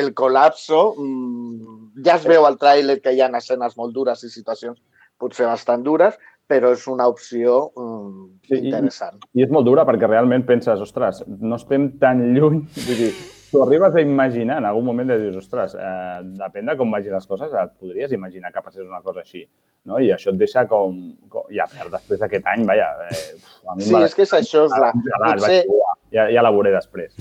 [0.00, 4.32] el col·lapso, mm, ja es veu al tràiler que hi ha escenes molt dures i
[4.32, 4.78] situacions
[5.18, 6.14] potser bastant dures,
[6.48, 9.18] però és una opció mm, interessant.
[9.34, 13.12] I, I és molt dura perquè realment penses, ostres, no estem tan lluny, vull dir,
[13.50, 17.16] t'ho arribes a imaginar en algun moment de dir, ostres, eh, depèn de com vagin
[17.16, 19.46] les coses, et podries imaginar que passés una cosa així.
[19.88, 19.98] No?
[19.98, 20.96] I això et deixa com...
[21.32, 22.88] com ja, per després d'aquest any, vaja...
[23.08, 23.36] Eh,
[23.68, 24.66] a mi sí, és que és això.
[24.68, 25.62] És la, potser...
[26.14, 27.14] ja, ja la veuré després.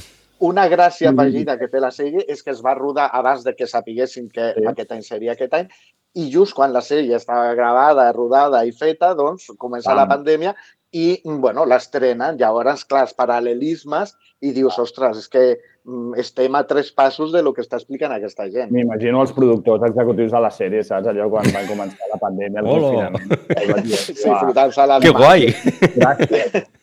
[0.47, 3.65] Una gràcia afegida que té la sèrie és que es va rodar abans de que
[3.65, 4.65] sapiguessin que sí.
[4.69, 5.71] aquest any seria aquest any
[6.17, 9.97] i just quan la sèrie estava gravada, rodada i feta, doncs comença ah.
[9.97, 10.53] la pandèmia
[10.97, 12.37] i, bueno, l'estrenen.
[12.39, 17.41] Llavors, clar, els paral·lelismes i dius, ostres, és que mm, estem a tres passos de
[17.45, 18.69] lo que està explicant aquesta gent.
[18.73, 21.09] M'imagino els productors executius de la sèrie, saps?
[21.11, 23.27] Allò quan va començar la pandèmia, el confinament.
[23.97, 25.41] Sí, fotant-se les Que guai!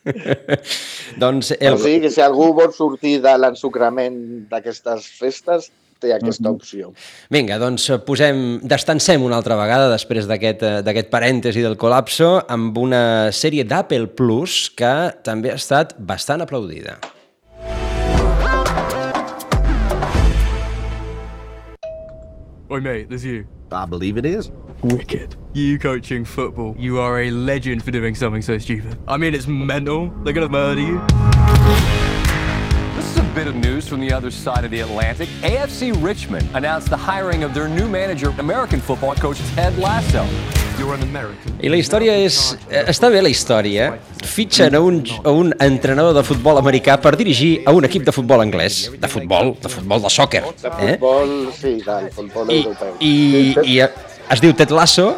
[1.23, 1.79] doncs el...
[1.79, 4.19] O sigui que si algú vol sortir de l'ensucrament
[4.51, 5.71] d'aquestes festes,
[6.03, 6.55] té aquesta mhm.
[6.55, 6.93] opció.
[7.35, 12.79] Vinga, doncs eh, posem, destancem una altra vegada després d'aquest eh, parèntesi del col·lapso amb
[12.81, 14.95] una sèrie d'Apple Plus que
[15.27, 16.99] també ha estat bastant aplaudida.
[22.71, 23.47] Oi, mate, there's you.
[23.71, 24.51] I believe it is.
[24.83, 25.37] Wicked.
[25.53, 26.75] You coaching football.
[26.79, 28.99] You are a legend for doing something so stupid.
[29.07, 30.11] I mean, it's mental.
[30.25, 31.94] They're gonna murder you.
[33.15, 35.29] This is a bit of news from the other side of the Atlantic.
[35.43, 40.27] AFC Richmond announced the hiring of their new manager, American football coach Ted Lasso.
[41.63, 42.57] I la història és...
[42.67, 43.93] Eh, està bé la història.
[44.27, 48.17] Fitxen a un, a un entrenador de futbol americà per dirigir a un equip de
[48.17, 48.81] futbol anglès.
[48.99, 50.43] De futbol, de futbol de sòquer.
[50.65, 50.97] De eh?
[50.97, 51.55] futbol, eh?
[51.61, 52.99] sí, del futbol I, europeu.
[52.99, 53.15] I,
[53.63, 55.13] i es diu Ted Lasso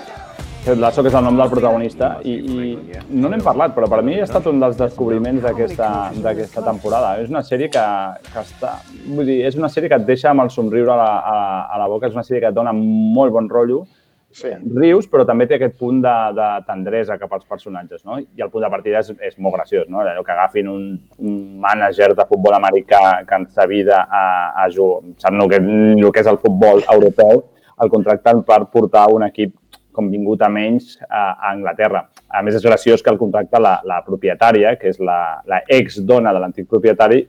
[0.66, 4.00] Ted Lasso, que és el nom del protagonista, i, i no n'hem parlat, però per
[4.02, 7.12] mi ha estat un dels descobriments d'aquesta temporada.
[7.22, 7.84] És una sèrie que,
[8.26, 8.72] que està...
[9.06, 11.36] Vull dir, és una sèrie que et deixa amb el somriure a la, a,
[11.70, 13.84] a la boca, és una sèrie que et dona molt bon rotllo,
[14.34, 14.50] sí.
[14.74, 18.18] rius, però també té aquest punt de, de tendresa cap als personatges, no?
[18.18, 20.02] I el punt de partida és, és molt graciós, no?
[20.02, 20.88] Allò que agafin un,
[21.22, 24.24] un mànager de futbol americà que en sa vida a,
[24.64, 25.62] a jugar, sap el que,
[25.94, 27.46] el que és el futbol europeu,
[27.76, 29.54] el contracten per portar un equip
[29.96, 32.04] com vingut a menys a, a Anglaterra.
[32.28, 36.34] A més, és graciós que el contracta la, la propietària, que és la, la ex-dona
[36.36, 37.24] de l'antic propietari,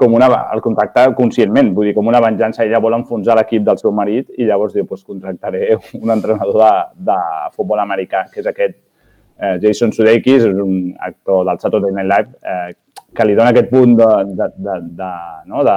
[0.00, 2.64] com una, el contracta conscientment, vull dir, com una venjança.
[2.64, 6.70] Ella vol enfonsar l'equip del seu marit i llavors diu, pues, contractaré un entrenador de,
[7.10, 7.18] de
[7.56, 12.32] futbol americà, que és aquest eh, Jason Sudeikis, és un actor del Saturday Night Live,
[12.40, 14.08] eh, que li dona aquest punt de,
[14.38, 15.10] de, de, de,
[15.50, 15.66] no?
[15.68, 15.76] de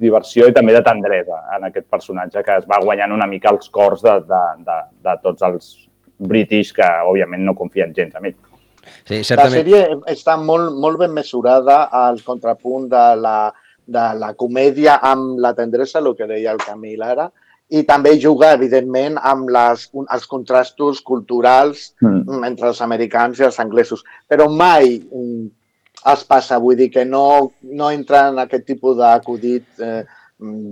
[0.00, 3.70] diversió i també de tendresa en aquest personatge que es va guanyant una mica els
[3.70, 5.68] cors de, de, de, de tots els
[6.18, 8.36] british que, òbviament, no confien gens en ell.
[9.04, 9.52] Sí, certament.
[9.52, 9.80] La sèrie
[10.12, 13.38] està molt, molt ben mesurada al contrapunt de la,
[13.86, 17.30] de la comèdia amb la tendresa, el que deia el Camil ara,
[17.74, 22.42] i també juga, evidentment, amb les, els contrastos culturals mm.
[22.46, 24.04] entre els americans i els anglesos.
[24.28, 24.98] Però mai
[26.12, 27.24] es passa, vull dir que no,
[27.62, 30.02] no entra en aquest tipus d'acudit eh,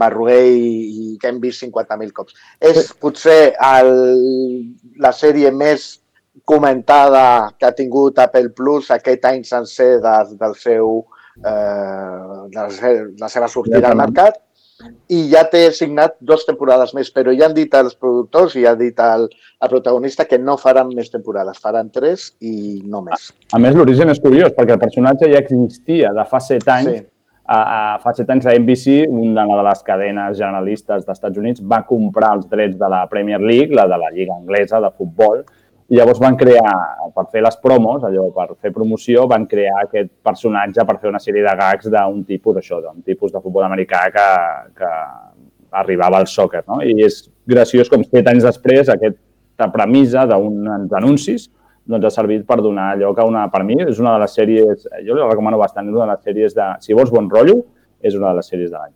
[0.00, 0.70] barruer i,
[1.14, 2.36] i que hem vist 50.000 cops.
[2.60, 3.92] És potser el,
[5.00, 5.88] la sèrie més
[6.48, 7.24] comentada
[7.58, 10.94] que ha tingut Apple Plus aquest any sencer de, del seu,
[11.40, 14.40] eh, de la seva sortida al mercat
[15.12, 18.74] i ja té signat dues temporades més, però ja han dit els productors i ha
[18.78, 19.28] dit el,
[19.62, 23.30] el protagonista que no faran més temporades, faran tres i no més.
[23.52, 27.00] A, a més, l'origen és curiós, perquè el personatge ja existia de fa set anys.
[27.02, 27.08] Sí.
[27.42, 31.64] A, a, fa set anys a NBC, una de les cadenes generalistes dels Estats Units,
[31.72, 35.42] va comprar els drets de la Premier League, la de la Lliga Anglesa de futbol,
[35.92, 36.72] i llavors van crear,
[37.12, 41.20] per fer les promos, allò, per fer promoció, van crear aquest personatge per fer una
[41.20, 44.28] sèrie de gags d'un tipus d'això, d'un tipus de futbol americà que,
[44.78, 44.92] que
[45.82, 46.80] arribava al soccer, no?
[46.80, 51.50] I és graciós com set anys després aquesta premissa d'uns anuncis
[51.84, 54.88] doncs ha servit per donar lloc a una, per mi, és una de les sèries,
[55.04, 57.60] jo la recomano bastant, és una de les sèries de, si vols bon rotllo,
[58.00, 58.94] és una de les sèries de l'any.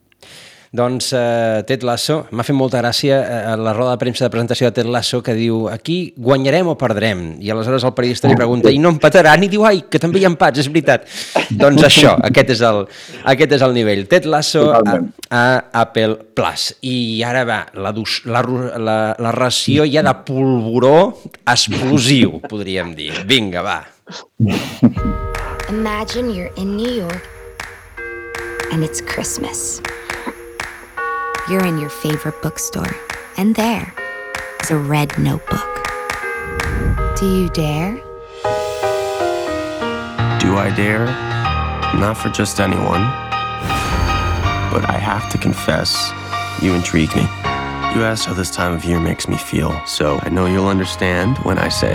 [0.74, 4.70] Doncs uh, Ted Lasso, m'ha fet molta gràcia uh, la roda de premsa de presentació
[4.70, 7.36] de Ted Lasso que diu aquí guanyarem o perdrem?
[7.44, 10.26] I aleshores el periodista li pregunta i no empataran i diu ai, que també hi
[10.26, 11.06] ha empats, és veritat.
[11.62, 12.82] Doncs això, aquest és el,
[13.34, 14.06] aquest és el nivell.
[14.10, 14.98] Ted Lasso a,
[15.30, 15.44] a
[15.84, 16.72] Apple Plus.
[16.86, 17.94] I ara va la,
[18.26, 18.42] la,
[18.76, 20.96] la, la ració ja de polvoró
[21.46, 23.12] explosiu, podríem dir.
[23.26, 23.80] Vinga, va.
[25.68, 27.22] Imagine you're in New York
[28.72, 29.80] and it's Christmas
[31.48, 32.96] you're in your favorite bookstore,
[33.36, 33.94] and there
[34.62, 35.60] is a red notebook.
[37.16, 37.94] Do you dare?
[40.40, 41.06] Do I dare?
[41.98, 43.02] Not for just anyone.
[44.72, 46.10] But I have to confess,
[46.60, 47.22] you intrigue me.
[47.94, 51.38] You asked how this time of year makes me feel, so I know you'll understand
[51.38, 51.94] when I say.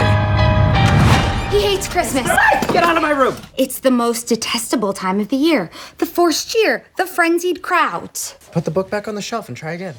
[1.92, 2.28] Christmas.
[2.72, 3.36] Get out of my room.
[3.58, 5.70] It's the most detestable time of the year.
[5.98, 8.36] The forced cheer, the frenzied crowds.
[8.54, 9.96] Put the book back on the shelf and try again.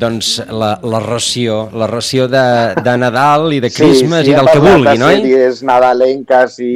[0.00, 2.46] Doncs la, la ració, la ració de,
[2.80, 5.12] de Nadal i de Christmas sí, sí, i del que vulgui, no?
[5.12, 6.74] Sí, sèries nadalenques i,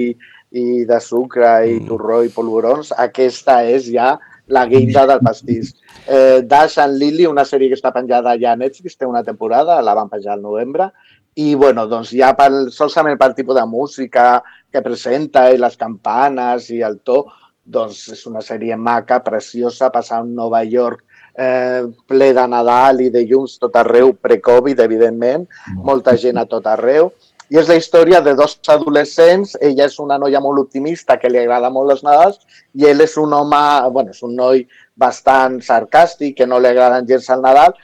[0.52, 1.88] i de sucre i mm.
[1.88, 4.12] torró i polvorons, aquesta és ja
[4.48, 5.74] la guinda del pastís.
[6.06, 9.80] Eh, Dash and Lily, una sèrie que està penjada ja a Netflix, té una temporada,
[9.84, 10.92] la van penjar al novembre,
[11.38, 14.40] i bueno, doncs ja pel, solament pel tipus de música
[14.72, 17.20] que presenta i les campanes i el to,
[17.62, 21.04] doncs és una sèrie maca, preciosa, passar un Nova York
[21.38, 25.46] eh, ple de Nadal i de llums tot arreu, pre-Covid, evidentment,
[25.86, 27.12] molta gent a tot arreu.
[27.48, 31.38] I és la història de dos adolescents, ella és una noia molt optimista que li
[31.40, 32.42] agrada molt els Nadals
[32.74, 33.62] i ell és un home,
[33.94, 34.66] bueno, és un noi
[34.98, 37.78] bastant sarcàstic, que no li agraden gens al Nadal,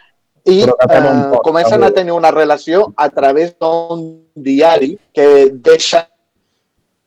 [0.45, 6.05] i eh, comencen a tenir una relació a través d'un diari que deixa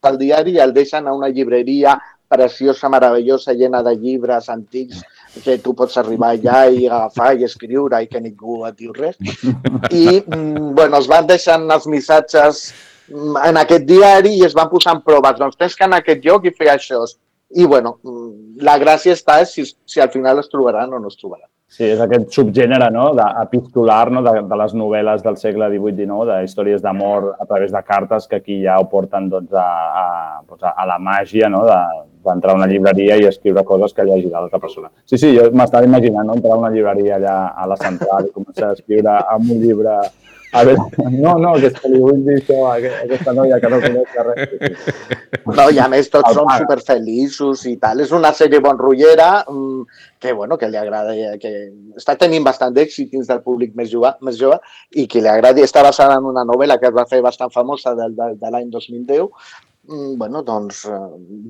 [0.07, 5.03] el diari i el deixen a una llibreria preciosa, meravellosa, llena de llibres antics
[5.43, 9.15] que tu pots arribar allà i agafar i escriure i que ningú et diu res.
[9.91, 12.63] I, mm, bueno, es van deixant els missatges
[13.07, 15.37] mm, en aquest diari i es van posant proves.
[15.39, 17.03] Doncs tens que anar a aquest lloc i fer això.
[17.55, 21.19] I, bueno, mm, la gràcia està si, si al final es trobaran o no es
[21.21, 21.47] trobaran.
[21.67, 23.09] Sí, és aquest subgènere no?
[23.41, 24.21] epistolar no?
[24.23, 28.39] de, de les novel·les del segle XVIII-XIX, de històries d'amor a través de cartes que
[28.39, 29.65] aquí ja ho porten doncs, a,
[30.01, 30.05] a,
[30.47, 31.65] doncs, a la màgia no?
[31.67, 34.93] d'entrar a una llibreria i escriure coses que llegirà l'altra persona.
[35.03, 36.39] Sí, sí, jo m'estava imaginant no?
[36.39, 39.99] entrar a una llibreria allà a la central i començar a escriure amb un llibre
[40.51, 40.79] A veure,
[41.11, 44.85] no, no, que que li vull dir això a aquesta noia que no coneix res.
[45.43, 47.99] No, i a més tots són superfeliços i tal.
[48.05, 49.81] És una sèrie bon rotllera mm,
[50.23, 51.51] que, bueno, que li agrada, que
[51.99, 54.61] està tenint bastant d'èxit dins del públic més jove, més jove
[54.95, 55.65] i que li agradi.
[55.67, 58.71] Està basada en una novel·la que es va fer bastant famosa de, de, de l'any
[58.71, 60.85] 2010 mm, bueno, doncs,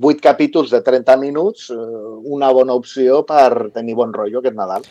[0.02, 4.90] vuit capítols de 30 minuts, una bona opció per tenir bon rotllo aquest Nadal.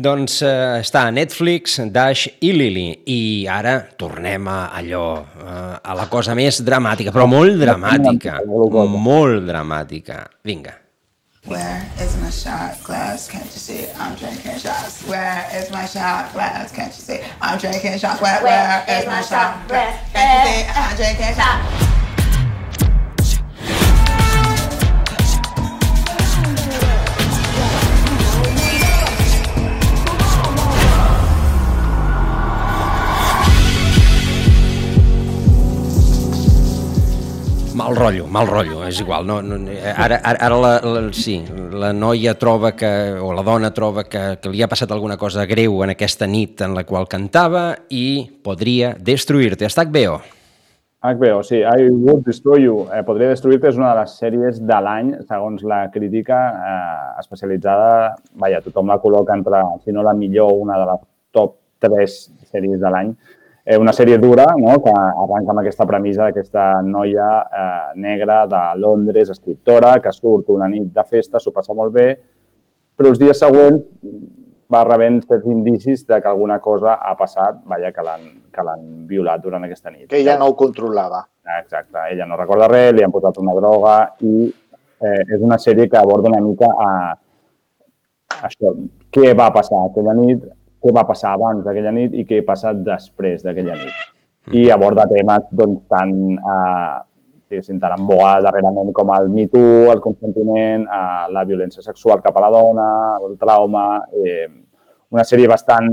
[0.00, 2.86] Doncs eh, està a Netflix, Dash i Lily.
[3.12, 3.20] I
[3.52, 10.22] ara tornem a allò, eh, a la cosa més dramàtica, però molt dramàtica, molt dramàtica.
[10.46, 10.76] Vinga.
[11.44, 13.28] Where is my shot glass?
[13.28, 15.02] Can't you see I'm drinking shots?
[15.08, 16.72] Where is my shot glass?
[16.72, 18.20] Can't you see I'm drinking shots?
[18.20, 20.00] Where, where is my shot glass?
[20.12, 22.09] Can't you see I'm drinking shots?
[38.00, 39.26] Rotllo, mal rotllo, és igual.
[39.28, 39.58] No, no,
[39.92, 41.36] ara ara, ara la, la, sí,
[41.76, 42.90] la noia troba que,
[43.20, 46.64] o la dona troba que, que li ha passat alguna cosa greu en aquesta nit
[46.64, 49.68] en la qual cantava i podria destruir-te.
[49.68, 50.20] Està HBO.
[51.00, 51.62] HBO, sí.
[51.64, 52.84] I Would Destroy You.
[52.92, 58.16] Eh, podria destruir-te és una de les sèries de l'any, segons la crítica eh, especialitzada.
[58.40, 61.04] Vaja, tothom la col·loca entre, si no la millor, una de les
[61.36, 62.16] top 3
[62.50, 63.14] sèries de l'any
[63.64, 64.78] eh, una sèrie dura no?
[64.82, 70.68] que arranca amb aquesta premissa d'aquesta noia eh, negra de Londres, escriptora, que surt una
[70.68, 72.08] nit de festa, s'ho passa molt bé,
[72.96, 73.84] però els dies següents
[74.70, 78.04] va rebent certs indicis de que alguna cosa ha passat, vaja, que
[78.66, 80.06] l'han violat durant aquesta nit.
[80.12, 81.24] Que ella no ho controlava.
[81.58, 85.88] Exacte, ella no recorda res, li han posat una droga i eh, és una sèrie
[85.90, 86.90] que aborda una mica a,
[88.46, 88.74] això,
[89.10, 90.44] què va passar aquella nit,
[90.80, 94.08] què va passar abans d'aquella nit i què ha passat després d'aquella nit.
[94.56, 100.00] I aborda temes doncs, tan, eh, tan en boa darrerament com el Me Too, el
[100.00, 102.88] consentiment, eh, la violència sexual cap a la dona,
[103.20, 103.86] el trauma...
[104.24, 104.48] Eh,
[105.10, 105.88] una sèrie bastant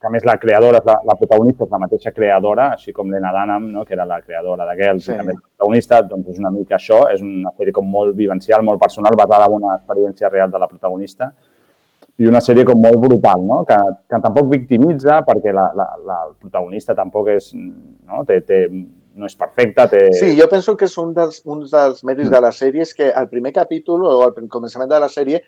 [0.00, 3.32] que a més la creadora, la, la protagonista és la mateixa creadora, així com Lena
[3.34, 3.84] Dunham, no?
[3.84, 5.12] que era la creadora de Girls sí.
[5.12, 8.64] i també la protagonista, doncs és una mica això, és una sèrie com molt vivencial,
[8.64, 11.32] molt personal, basada en una experiència real de la protagonista
[12.20, 13.62] i una sèrie com molt brutal, no?
[13.68, 13.76] que,
[14.10, 18.24] que tampoc victimitza perquè la, la, la, el protagonista tampoc és, no?
[18.28, 18.66] té, té,
[19.16, 19.86] no és perfecta.
[19.88, 20.02] Té...
[20.18, 23.08] Sí, jo penso que és un dels, un dels mèrits de la sèrie és que
[23.08, 25.40] al primer capítol o al començament de la sèrie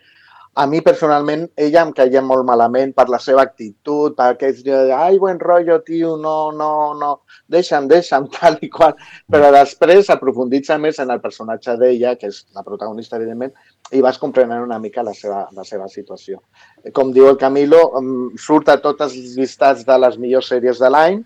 [0.55, 4.75] a mi personalment ella em caia molt malament per la seva actitud, per aquells de,
[4.93, 7.11] ai, buen rotllo, tio, no, no, no,
[7.49, 8.93] deixa'm, deixa'm, tal i qual.
[9.33, 13.55] Però després aprofunditza més en el personatge d'ella, que és la protagonista, evidentment,
[13.91, 16.43] i vas comprenent una mica la seva, la seva situació.
[16.93, 17.81] Com diu el Camilo,
[18.37, 21.23] surt a tots els llistats de les millors sèries de l'any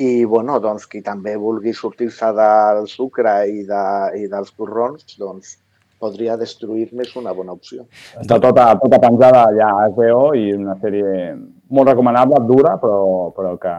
[0.00, 3.82] i, bueno, doncs, qui també vulgui sortir-se del sucre i, de,
[4.20, 5.56] i dels corrons, doncs,
[6.00, 7.86] podria destruir-me és una bona opció.
[8.20, 11.34] Està tota, tota penjada allà a HBO i una sèrie
[11.70, 13.02] molt recomanable, dura, però,
[13.36, 13.74] però que,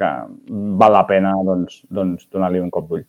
[0.00, 0.10] que
[0.82, 3.06] val la pena doncs, doncs donar-li un cop d'ull.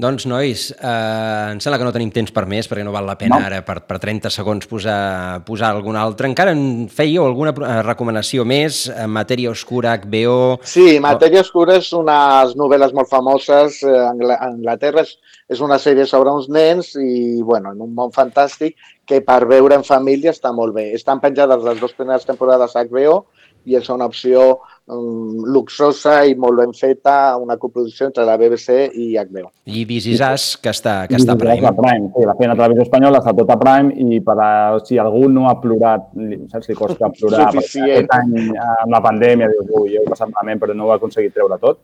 [0.00, 3.16] Doncs, nois, eh, em sembla que no tenim temps per més, perquè no val la
[3.20, 3.46] pena no.
[3.46, 6.30] ara per, per 30 segons posar, posar algun altre.
[6.30, 8.86] Encara en fèieu alguna eh, recomanació més?
[9.06, 10.58] Matèria Oscura, HBO...
[10.64, 13.82] Sí, Matèria Oscura és unes novel·les molt famoses.
[13.84, 15.16] Eh, Anglaterra és,
[15.52, 19.76] és una sèrie sobre uns nens i, bueno, en un món fantàstic que per veure
[19.76, 20.90] en família està molt bé.
[20.96, 23.24] Estan penjades les dues primeres temporades a HBO
[23.68, 28.88] i és una opció um, luxosa i molt ben feta, una coproducció entre la BBC
[28.98, 29.50] i HBO.
[29.64, 31.66] I This Is Us, que està, que està a Prime.
[31.68, 32.10] A Prime.
[32.16, 34.52] Sí, la feina a televisió espanyola està tot a Prime i per a,
[34.86, 36.10] si algú no ha plorat,
[36.52, 40.76] saps, li costa plorar aquest any amb la pandèmia, dius, ui, heu passat malament però
[40.76, 41.82] no ho ha aconseguit treure tot,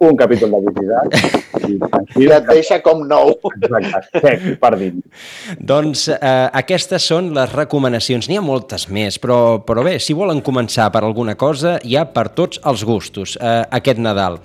[0.00, 2.24] un capítol de This Is Us i tranquil.
[2.24, 3.34] I et deixa com nou.
[3.60, 5.26] Exacte, sec, per dins.
[5.60, 8.30] Doncs eh, aquestes són les recomanacions.
[8.30, 12.06] N'hi ha moltes més, però, però bé, si volen començar per alguna cosa, hi ha
[12.08, 14.40] per tots els gustos eh, aquest Nadal.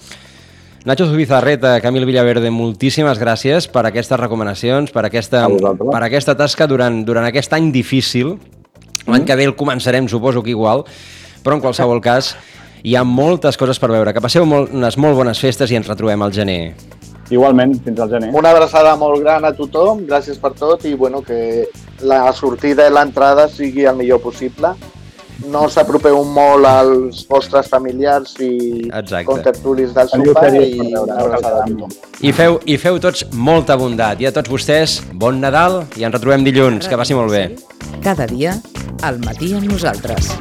[0.85, 6.99] Nacho Zubizarreta, Camil Villaverde, moltíssimes gràcies per aquestes recomanacions, per aquesta, per aquesta tasca durant,
[7.07, 8.35] durant aquest any difícil.
[9.07, 9.25] L'any mm.
[9.25, 10.85] que ve el començarem, suposo que igual,
[11.41, 12.35] però en qualsevol cas
[12.85, 14.13] hi ha moltes coses per veure.
[14.13, 16.75] Que passeu molt, unes molt bones festes i ens retrobem al gener.
[17.33, 18.29] Igualment, fins al gener.
[18.37, 21.65] Una abraçada molt gran a tothom, gràcies per tot i bueno, que
[22.05, 24.75] la sortida i l'entrada sigui el millor possible.
[25.43, 29.25] No s'apropeu molt als vostres familiars i Exacte.
[29.27, 31.91] contertulis del sopar i una abraçada a tothom.
[32.21, 34.21] I feu, I feu tots molta bondat.
[34.21, 36.87] I a tots vostès, bon Nadal i ens retrobem dilluns.
[36.87, 37.55] Que passi molt bé.
[38.01, 38.55] Cada dia,
[39.03, 40.31] al matí amb nosaltres.